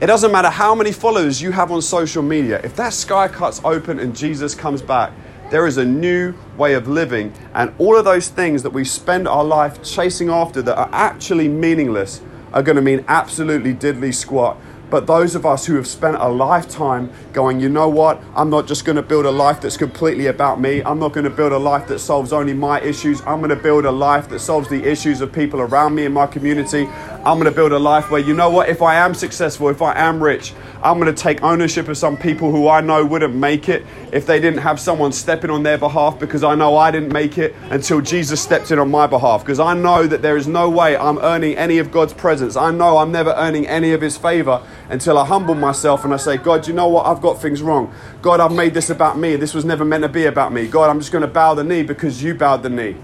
it 0.00 0.06
doesn't 0.06 0.32
matter 0.32 0.50
how 0.50 0.74
many 0.74 0.90
followers 0.90 1.40
you 1.40 1.52
have 1.52 1.70
on 1.70 1.80
social 1.80 2.22
media. 2.22 2.60
If 2.64 2.74
that 2.76 2.92
sky 2.92 3.28
cuts 3.28 3.60
open 3.64 4.00
and 4.00 4.14
Jesus 4.14 4.54
comes 4.54 4.82
back, 4.82 5.12
there 5.50 5.66
is 5.66 5.76
a 5.76 5.84
new 5.84 6.34
way 6.56 6.74
of 6.74 6.88
living, 6.88 7.32
and 7.54 7.72
all 7.78 7.96
of 7.96 8.04
those 8.04 8.28
things 8.28 8.62
that 8.64 8.70
we 8.70 8.84
spend 8.84 9.28
our 9.28 9.44
life 9.44 9.82
chasing 9.84 10.30
after 10.30 10.62
that 10.62 10.76
are 10.76 10.88
actually 10.92 11.48
meaningless 11.48 12.20
are 12.52 12.62
going 12.62 12.76
to 12.76 12.82
mean 12.82 13.04
absolutely 13.08 13.74
diddly 13.74 14.12
squat 14.12 14.56
but 14.94 15.08
those 15.08 15.34
of 15.34 15.44
us 15.44 15.66
who 15.66 15.74
have 15.74 15.88
spent 15.88 16.18
a 16.20 16.28
lifetime 16.28 17.10
going, 17.32 17.58
you 17.58 17.68
know 17.68 17.88
what, 17.88 18.22
I'm 18.36 18.48
not 18.48 18.68
just 18.68 18.84
going 18.84 18.94
to 18.94 19.02
build 19.02 19.26
a 19.26 19.30
life 19.32 19.60
that's 19.60 19.76
completely 19.76 20.26
about 20.26 20.60
me. 20.60 20.84
I'm 20.84 21.00
not 21.00 21.12
going 21.12 21.24
to 21.24 21.30
build 21.30 21.50
a 21.50 21.58
life 21.58 21.88
that 21.88 21.98
solves 21.98 22.32
only 22.32 22.54
my 22.54 22.80
issues. 22.80 23.20
I'm 23.22 23.38
going 23.38 23.50
to 23.50 23.56
build 23.56 23.86
a 23.86 23.90
life 23.90 24.28
that 24.28 24.38
solves 24.38 24.68
the 24.68 24.84
issues 24.84 25.20
of 25.20 25.32
people 25.32 25.60
around 25.60 25.96
me 25.96 26.04
in 26.04 26.12
my 26.12 26.28
community. 26.28 26.88
I'm 27.26 27.38
going 27.38 27.50
to 27.50 27.56
build 27.56 27.72
a 27.72 27.78
life 27.78 28.10
where, 28.10 28.20
you 28.20 28.34
know 28.34 28.50
what, 28.50 28.68
if 28.68 28.82
I 28.82 28.96
am 28.96 29.14
successful, 29.14 29.70
if 29.70 29.80
I 29.80 29.98
am 29.98 30.22
rich, 30.22 30.52
I'm 30.82 31.00
going 31.00 31.12
to 31.12 31.22
take 31.22 31.42
ownership 31.42 31.88
of 31.88 31.96
some 31.96 32.18
people 32.18 32.50
who 32.50 32.68
I 32.68 32.82
know 32.82 33.02
wouldn't 33.02 33.34
make 33.34 33.70
it 33.70 33.86
if 34.12 34.26
they 34.26 34.38
didn't 34.38 34.58
have 34.58 34.78
someone 34.78 35.10
stepping 35.10 35.48
on 35.48 35.62
their 35.62 35.78
behalf 35.78 36.18
because 36.18 36.44
I 36.44 36.54
know 36.54 36.76
I 36.76 36.90
didn't 36.90 37.14
make 37.14 37.38
it 37.38 37.54
until 37.70 38.02
Jesus 38.02 38.42
stepped 38.42 38.70
in 38.70 38.78
on 38.78 38.90
my 38.90 39.06
behalf. 39.06 39.40
Because 39.40 39.58
I 39.58 39.72
know 39.72 40.06
that 40.06 40.20
there 40.20 40.36
is 40.36 40.46
no 40.46 40.68
way 40.68 40.98
I'm 40.98 41.16
earning 41.16 41.56
any 41.56 41.78
of 41.78 41.90
God's 41.90 42.12
presence. 42.12 42.56
I 42.56 42.70
know 42.70 42.98
I'm 42.98 43.10
never 43.10 43.30
earning 43.30 43.66
any 43.66 43.92
of 43.92 44.02
His 44.02 44.18
favor 44.18 44.62
until 44.90 45.16
I 45.16 45.24
humble 45.24 45.54
myself 45.54 46.04
and 46.04 46.12
I 46.12 46.18
say, 46.18 46.36
God, 46.36 46.68
you 46.68 46.74
know 46.74 46.88
what? 46.88 47.06
I've 47.06 47.22
got 47.22 47.40
things 47.40 47.62
wrong. 47.62 47.90
God, 48.20 48.40
I've 48.40 48.52
made 48.52 48.74
this 48.74 48.90
about 48.90 49.16
me. 49.16 49.36
This 49.36 49.54
was 49.54 49.64
never 49.64 49.86
meant 49.86 50.02
to 50.02 50.10
be 50.10 50.26
about 50.26 50.52
me. 50.52 50.68
God, 50.68 50.90
I'm 50.90 51.00
just 51.00 51.10
going 51.10 51.22
to 51.22 51.28
bow 51.28 51.54
the 51.54 51.64
knee 51.64 51.84
because 51.84 52.22
you 52.22 52.34
bowed 52.34 52.62
the 52.62 52.68
knee. 52.68 52.96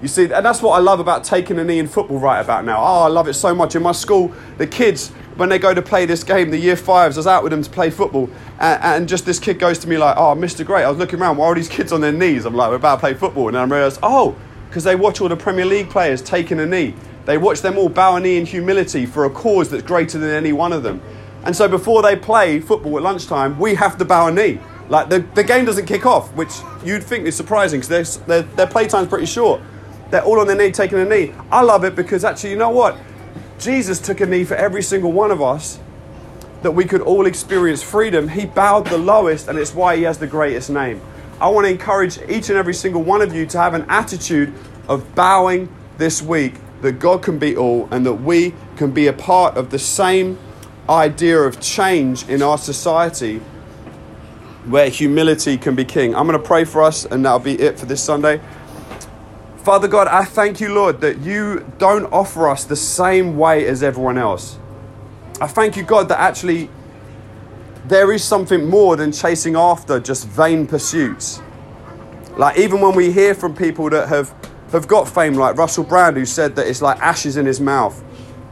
You 0.00 0.06
see, 0.06 0.24
and 0.24 0.46
that's 0.46 0.62
what 0.62 0.72
I 0.72 0.78
love 0.78 1.00
about 1.00 1.24
taking 1.24 1.58
a 1.58 1.64
knee 1.64 1.80
in 1.80 1.88
football 1.88 2.20
right 2.20 2.40
about 2.40 2.64
now. 2.64 2.78
Oh, 2.78 3.02
I 3.02 3.08
love 3.08 3.26
it 3.26 3.34
so 3.34 3.52
much. 3.52 3.74
In 3.74 3.82
my 3.82 3.90
school, 3.90 4.32
the 4.56 4.66
kids, 4.66 5.08
when 5.36 5.48
they 5.48 5.58
go 5.58 5.74
to 5.74 5.82
play 5.82 6.06
this 6.06 6.22
game, 6.22 6.50
the 6.50 6.58
year 6.58 6.76
fives, 6.76 7.16
I 7.16 7.20
was 7.20 7.26
out 7.26 7.42
with 7.42 7.50
them 7.50 7.62
to 7.62 7.70
play 7.70 7.90
football. 7.90 8.30
And, 8.60 8.82
and 8.82 9.08
just 9.08 9.26
this 9.26 9.40
kid 9.40 9.58
goes 9.58 9.78
to 9.80 9.88
me 9.88 9.98
like, 9.98 10.16
ah, 10.16 10.30
oh, 10.30 10.36
Mr. 10.36 10.64
Great. 10.64 10.84
I 10.84 10.88
was 10.88 10.98
looking 10.98 11.20
around, 11.20 11.36
why 11.36 11.46
are 11.46 11.48
all 11.48 11.54
these 11.54 11.68
kids 11.68 11.92
on 11.92 12.00
their 12.00 12.12
knees? 12.12 12.44
I'm 12.44 12.54
like, 12.54 12.70
we're 12.70 12.76
about 12.76 12.96
to 12.96 13.00
play 13.00 13.14
football. 13.14 13.48
And 13.48 13.56
then 13.56 13.72
I 13.72 13.76
realized, 13.76 13.98
oh, 14.04 14.36
because 14.68 14.84
they 14.84 14.94
watch 14.94 15.20
all 15.20 15.28
the 15.28 15.36
Premier 15.36 15.64
League 15.64 15.90
players 15.90 16.22
taking 16.22 16.60
a 16.60 16.66
knee. 16.66 16.94
They 17.24 17.36
watch 17.36 17.60
them 17.60 17.76
all 17.76 17.88
bow 17.88 18.16
a 18.16 18.20
knee 18.20 18.36
in 18.36 18.46
humility 18.46 19.04
for 19.04 19.24
a 19.24 19.30
cause 19.30 19.68
that's 19.68 19.82
greater 19.82 20.18
than 20.18 20.30
any 20.30 20.52
one 20.52 20.72
of 20.72 20.82
them. 20.84 21.02
And 21.44 21.56
so 21.56 21.68
before 21.68 22.02
they 22.02 22.14
play 22.14 22.60
football 22.60 22.96
at 22.98 23.02
lunchtime, 23.02 23.58
we 23.58 23.74
have 23.74 23.98
to 23.98 24.04
bow 24.04 24.28
a 24.28 24.32
knee. 24.32 24.60
Like 24.88 25.08
the, 25.08 25.20
the 25.34 25.44
game 25.44 25.64
doesn't 25.64 25.86
kick 25.86 26.06
off, 26.06 26.32
which 26.34 26.52
you'd 26.84 27.02
think 27.02 27.26
is 27.26 27.36
surprising 27.36 27.80
because 27.80 28.18
their, 28.20 28.42
their 28.42 28.66
playtime's 28.66 29.08
pretty 29.08 29.26
short. 29.26 29.60
They're 30.10 30.24
all 30.24 30.40
on 30.40 30.46
their 30.46 30.56
knee 30.56 30.70
taking 30.70 30.98
a 30.98 31.04
knee. 31.04 31.34
I 31.50 31.62
love 31.62 31.84
it 31.84 31.94
because 31.94 32.24
actually, 32.24 32.50
you 32.50 32.56
know 32.56 32.70
what? 32.70 32.96
Jesus 33.58 33.98
took 33.98 34.20
a 34.20 34.26
knee 34.26 34.44
for 34.44 34.54
every 34.54 34.82
single 34.82 35.12
one 35.12 35.30
of 35.30 35.42
us 35.42 35.78
that 36.62 36.72
we 36.72 36.84
could 36.84 37.00
all 37.00 37.26
experience 37.26 37.82
freedom. 37.82 38.28
He 38.28 38.46
bowed 38.46 38.86
the 38.86 38.98
lowest, 38.98 39.48
and 39.48 39.58
it's 39.58 39.74
why 39.74 39.96
he 39.96 40.02
has 40.04 40.18
the 40.18 40.26
greatest 40.26 40.70
name. 40.70 41.00
I 41.40 41.48
want 41.48 41.66
to 41.66 41.70
encourage 41.70 42.18
each 42.28 42.48
and 42.48 42.58
every 42.58 42.74
single 42.74 43.02
one 43.02 43.22
of 43.22 43.34
you 43.34 43.46
to 43.46 43.58
have 43.58 43.74
an 43.74 43.86
attitude 43.88 44.52
of 44.88 45.14
bowing 45.14 45.72
this 45.98 46.20
week 46.22 46.54
that 46.82 46.92
God 46.92 47.22
can 47.22 47.38
be 47.38 47.56
all 47.56 47.88
and 47.90 48.04
that 48.06 48.14
we 48.14 48.54
can 48.76 48.90
be 48.90 49.06
a 49.06 49.12
part 49.12 49.56
of 49.56 49.70
the 49.70 49.78
same 49.78 50.38
idea 50.88 51.38
of 51.38 51.60
change 51.60 52.28
in 52.28 52.42
our 52.42 52.58
society 52.58 53.40
where 54.66 54.88
humility 54.88 55.56
can 55.56 55.74
be 55.74 55.84
king. 55.84 56.14
I'm 56.14 56.26
going 56.26 56.38
to 56.38 56.44
pray 56.44 56.64
for 56.64 56.82
us, 56.82 57.04
and 57.04 57.24
that'll 57.24 57.38
be 57.38 57.58
it 57.58 57.78
for 57.78 57.86
this 57.86 58.02
Sunday. 58.02 58.40
Father 59.68 59.86
God, 59.86 60.08
I 60.08 60.24
thank 60.24 60.60
you, 60.60 60.72
Lord, 60.72 61.02
that 61.02 61.18
you 61.18 61.70
don't 61.76 62.10
offer 62.10 62.48
us 62.48 62.64
the 62.64 62.74
same 62.74 63.36
way 63.36 63.66
as 63.66 63.82
everyone 63.82 64.16
else. 64.16 64.58
I 65.42 65.46
thank 65.46 65.76
you, 65.76 65.82
God, 65.82 66.08
that 66.08 66.18
actually 66.18 66.70
there 67.84 68.10
is 68.10 68.24
something 68.24 68.64
more 68.64 68.96
than 68.96 69.12
chasing 69.12 69.56
after 69.56 70.00
just 70.00 70.26
vain 70.26 70.66
pursuits. 70.66 71.42
Like, 72.38 72.56
even 72.56 72.80
when 72.80 72.96
we 72.96 73.12
hear 73.12 73.34
from 73.34 73.54
people 73.54 73.90
that 73.90 74.08
have, 74.08 74.34
have 74.72 74.88
got 74.88 75.06
fame, 75.06 75.34
like 75.34 75.58
Russell 75.58 75.84
Brand, 75.84 76.16
who 76.16 76.24
said 76.24 76.56
that 76.56 76.66
it's 76.66 76.80
like 76.80 76.98
ashes 77.00 77.36
in 77.36 77.44
his 77.44 77.60
mouth, 77.60 78.02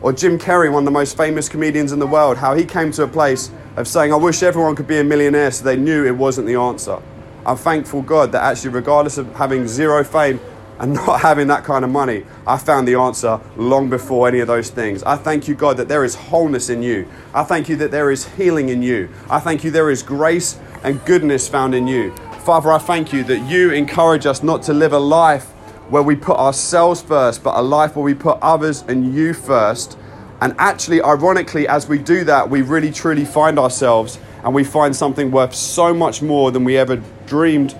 or 0.02 0.12
Jim 0.12 0.38
Carrey, 0.38 0.70
one 0.70 0.82
of 0.82 0.84
the 0.84 0.90
most 0.90 1.16
famous 1.16 1.48
comedians 1.48 1.92
in 1.92 1.98
the 1.98 2.06
world, 2.06 2.36
how 2.36 2.54
he 2.54 2.66
came 2.66 2.92
to 2.92 3.04
a 3.04 3.08
place 3.08 3.50
of 3.76 3.88
saying, 3.88 4.12
I 4.12 4.16
wish 4.16 4.42
everyone 4.42 4.76
could 4.76 4.86
be 4.86 4.98
a 4.98 5.04
millionaire 5.04 5.50
so 5.50 5.64
they 5.64 5.76
knew 5.76 6.04
it 6.04 6.14
wasn't 6.14 6.46
the 6.46 6.56
answer. 6.56 7.00
I'm 7.46 7.56
thankful, 7.56 8.02
God, 8.02 8.32
that 8.32 8.42
actually, 8.42 8.72
regardless 8.72 9.16
of 9.16 9.34
having 9.34 9.66
zero 9.66 10.04
fame, 10.04 10.40
and 10.78 10.92
not 11.06 11.20
having 11.20 11.48
that 11.48 11.64
kind 11.64 11.84
of 11.84 11.90
money, 11.90 12.24
I 12.46 12.58
found 12.58 12.86
the 12.86 12.94
answer 12.94 13.40
long 13.56 13.88
before 13.88 14.28
any 14.28 14.40
of 14.40 14.46
those 14.46 14.70
things. 14.70 15.02
I 15.02 15.16
thank 15.16 15.48
you, 15.48 15.54
God, 15.54 15.76
that 15.78 15.88
there 15.88 16.04
is 16.04 16.14
wholeness 16.14 16.68
in 16.68 16.82
you. 16.82 17.08
I 17.34 17.44
thank 17.44 17.68
you 17.68 17.76
that 17.76 17.90
there 17.90 18.10
is 18.10 18.26
healing 18.34 18.68
in 18.68 18.82
you. 18.82 19.08
I 19.30 19.40
thank 19.40 19.64
you 19.64 19.70
there 19.70 19.90
is 19.90 20.02
grace 20.02 20.58
and 20.82 21.04
goodness 21.04 21.48
found 21.48 21.74
in 21.74 21.86
you. 21.86 22.14
Father, 22.44 22.70
I 22.70 22.78
thank 22.78 23.12
you 23.12 23.24
that 23.24 23.50
you 23.50 23.72
encourage 23.72 24.26
us 24.26 24.42
not 24.42 24.62
to 24.64 24.72
live 24.72 24.92
a 24.92 24.98
life 24.98 25.46
where 25.88 26.02
we 26.02 26.16
put 26.16 26.36
ourselves 26.38 27.00
first, 27.00 27.42
but 27.42 27.56
a 27.56 27.62
life 27.62 27.96
where 27.96 28.04
we 28.04 28.14
put 28.14 28.38
others 28.40 28.82
and 28.82 29.14
you 29.14 29.34
first. 29.34 29.98
And 30.40 30.54
actually, 30.58 31.02
ironically, 31.02 31.66
as 31.66 31.88
we 31.88 31.98
do 31.98 32.24
that, 32.24 32.48
we 32.50 32.62
really 32.62 32.92
truly 32.92 33.24
find 33.24 33.58
ourselves 33.58 34.18
and 34.44 34.54
we 34.54 34.64
find 34.64 34.94
something 34.94 35.30
worth 35.30 35.54
so 35.54 35.94
much 35.94 36.22
more 36.22 36.50
than 36.50 36.62
we 36.62 36.76
ever 36.76 37.02
dreamed 37.26 37.76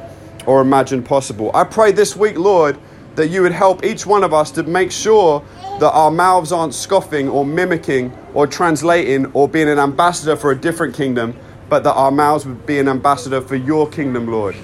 or 0.47 0.61
imagined 0.61 1.05
possible. 1.05 1.51
I 1.55 1.65
pray 1.65 1.93
this 1.93 2.17
week, 2.17 2.39
Lord, 2.39 2.79
that 3.17 3.29
you 3.29 3.43
would 3.43 3.53
help 3.53 3.85
each 3.85 4.07
one 4.07 4.23
of 4.23 4.33
us 4.33 4.51
to 4.53 4.63
make 4.63 4.93
sure 4.93 5.43
that 5.81 5.91
our 5.91 6.11
mouths 6.11 6.53
aren't 6.53 6.75
scoffing 6.75 7.29
or 7.29 7.45
mimicking 7.45 8.17
or 8.35 8.47
translating 8.47 9.27
or 9.33 9.49
being 9.49 9.69
an 9.69 9.79
ambassador 9.79 10.37
for 10.37 10.53
a 10.53 10.57
different 10.57 10.95
kingdom, 10.95 11.37
but 11.69 11.83
that 11.83 11.95
our 11.95 12.11
mouths 12.11 12.47
would 12.47 12.65
be 12.67 12.79
an 12.79 12.89
ambassador 12.89 13.41
for 13.41 13.57
your 13.57 13.89
kingdom, 13.89 14.27
Lord. 14.29 14.55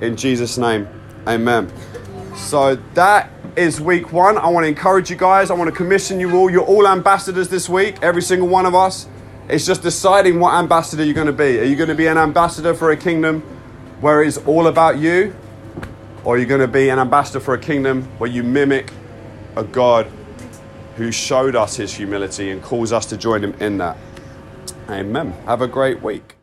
In 0.00 0.16
Jesus' 0.16 0.58
name, 0.58 0.88
amen. 1.26 1.70
So 2.34 2.76
that 2.94 3.30
is 3.56 3.80
week 3.80 4.12
one. 4.12 4.38
I 4.38 4.48
want 4.48 4.64
to 4.64 4.68
encourage 4.68 5.10
you 5.10 5.16
guys. 5.16 5.50
I 5.50 5.54
want 5.54 5.68
to 5.68 5.76
commission 5.76 6.20
you 6.20 6.34
all. 6.36 6.50
You're 6.50 6.64
all 6.64 6.86
ambassadors 6.86 7.48
this 7.48 7.68
week, 7.68 7.96
every 8.02 8.22
single 8.22 8.48
one 8.48 8.64
of 8.64 8.74
us. 8.74 9.08
It's 9.48 9.66
just 9.66 9.82
deciding 9.82 10.38
what 10.40 10.54
ambassador 10.54 11.04
you're 11.04 11.14
going 11.14 11.26
to 11.26 11.32
be. 11.32 11.58
Are 11.58 11.64
you 11.64 11.76
going 11.76 11.88
to 11.88 11.94
be 11.94 12.06
an 12.06 12.18
ambassador 12.18 12.74
for 12.74 12.90
a 12.90 12.96
kingdom 12.96 13.40
where 14.00 14.22
it's 14.22 14.38
all 14.38 14.66
about 14.66 14.98
you? 14.98 15.34
or 16.28 16.36
you 16.36 16.44
going 16.44 16.60
to 16.60 16.68
be 16.68 16.90
an 16.90 16.98
ambassador 16.98 17.40
for 17.40 17.54
a 17.54 17.58
kingdom 17.58 18.02
where 18.18 18.28
you 18.28 18.42
mimic 18.42 18.92
a 19.56 19.64
God 19.64 20.06
who 20.96 21.10
showed 21.10 21.56
us 21.56 21.76
his 21.76 21.94
humility 21.94 22.50
and 22.50 22.62
calls 22.62 22.92
us 22.92 23.06
to 23.06 23.16
join 23.16 23.42
him 23.42 23.54
in 23.60 23.78
that. 23.78 23.96
Amen. 24.90 25.32
Have 25.46 25.62
a 25.62 25.66
great 25.66 26.02
week. 26.02 26.36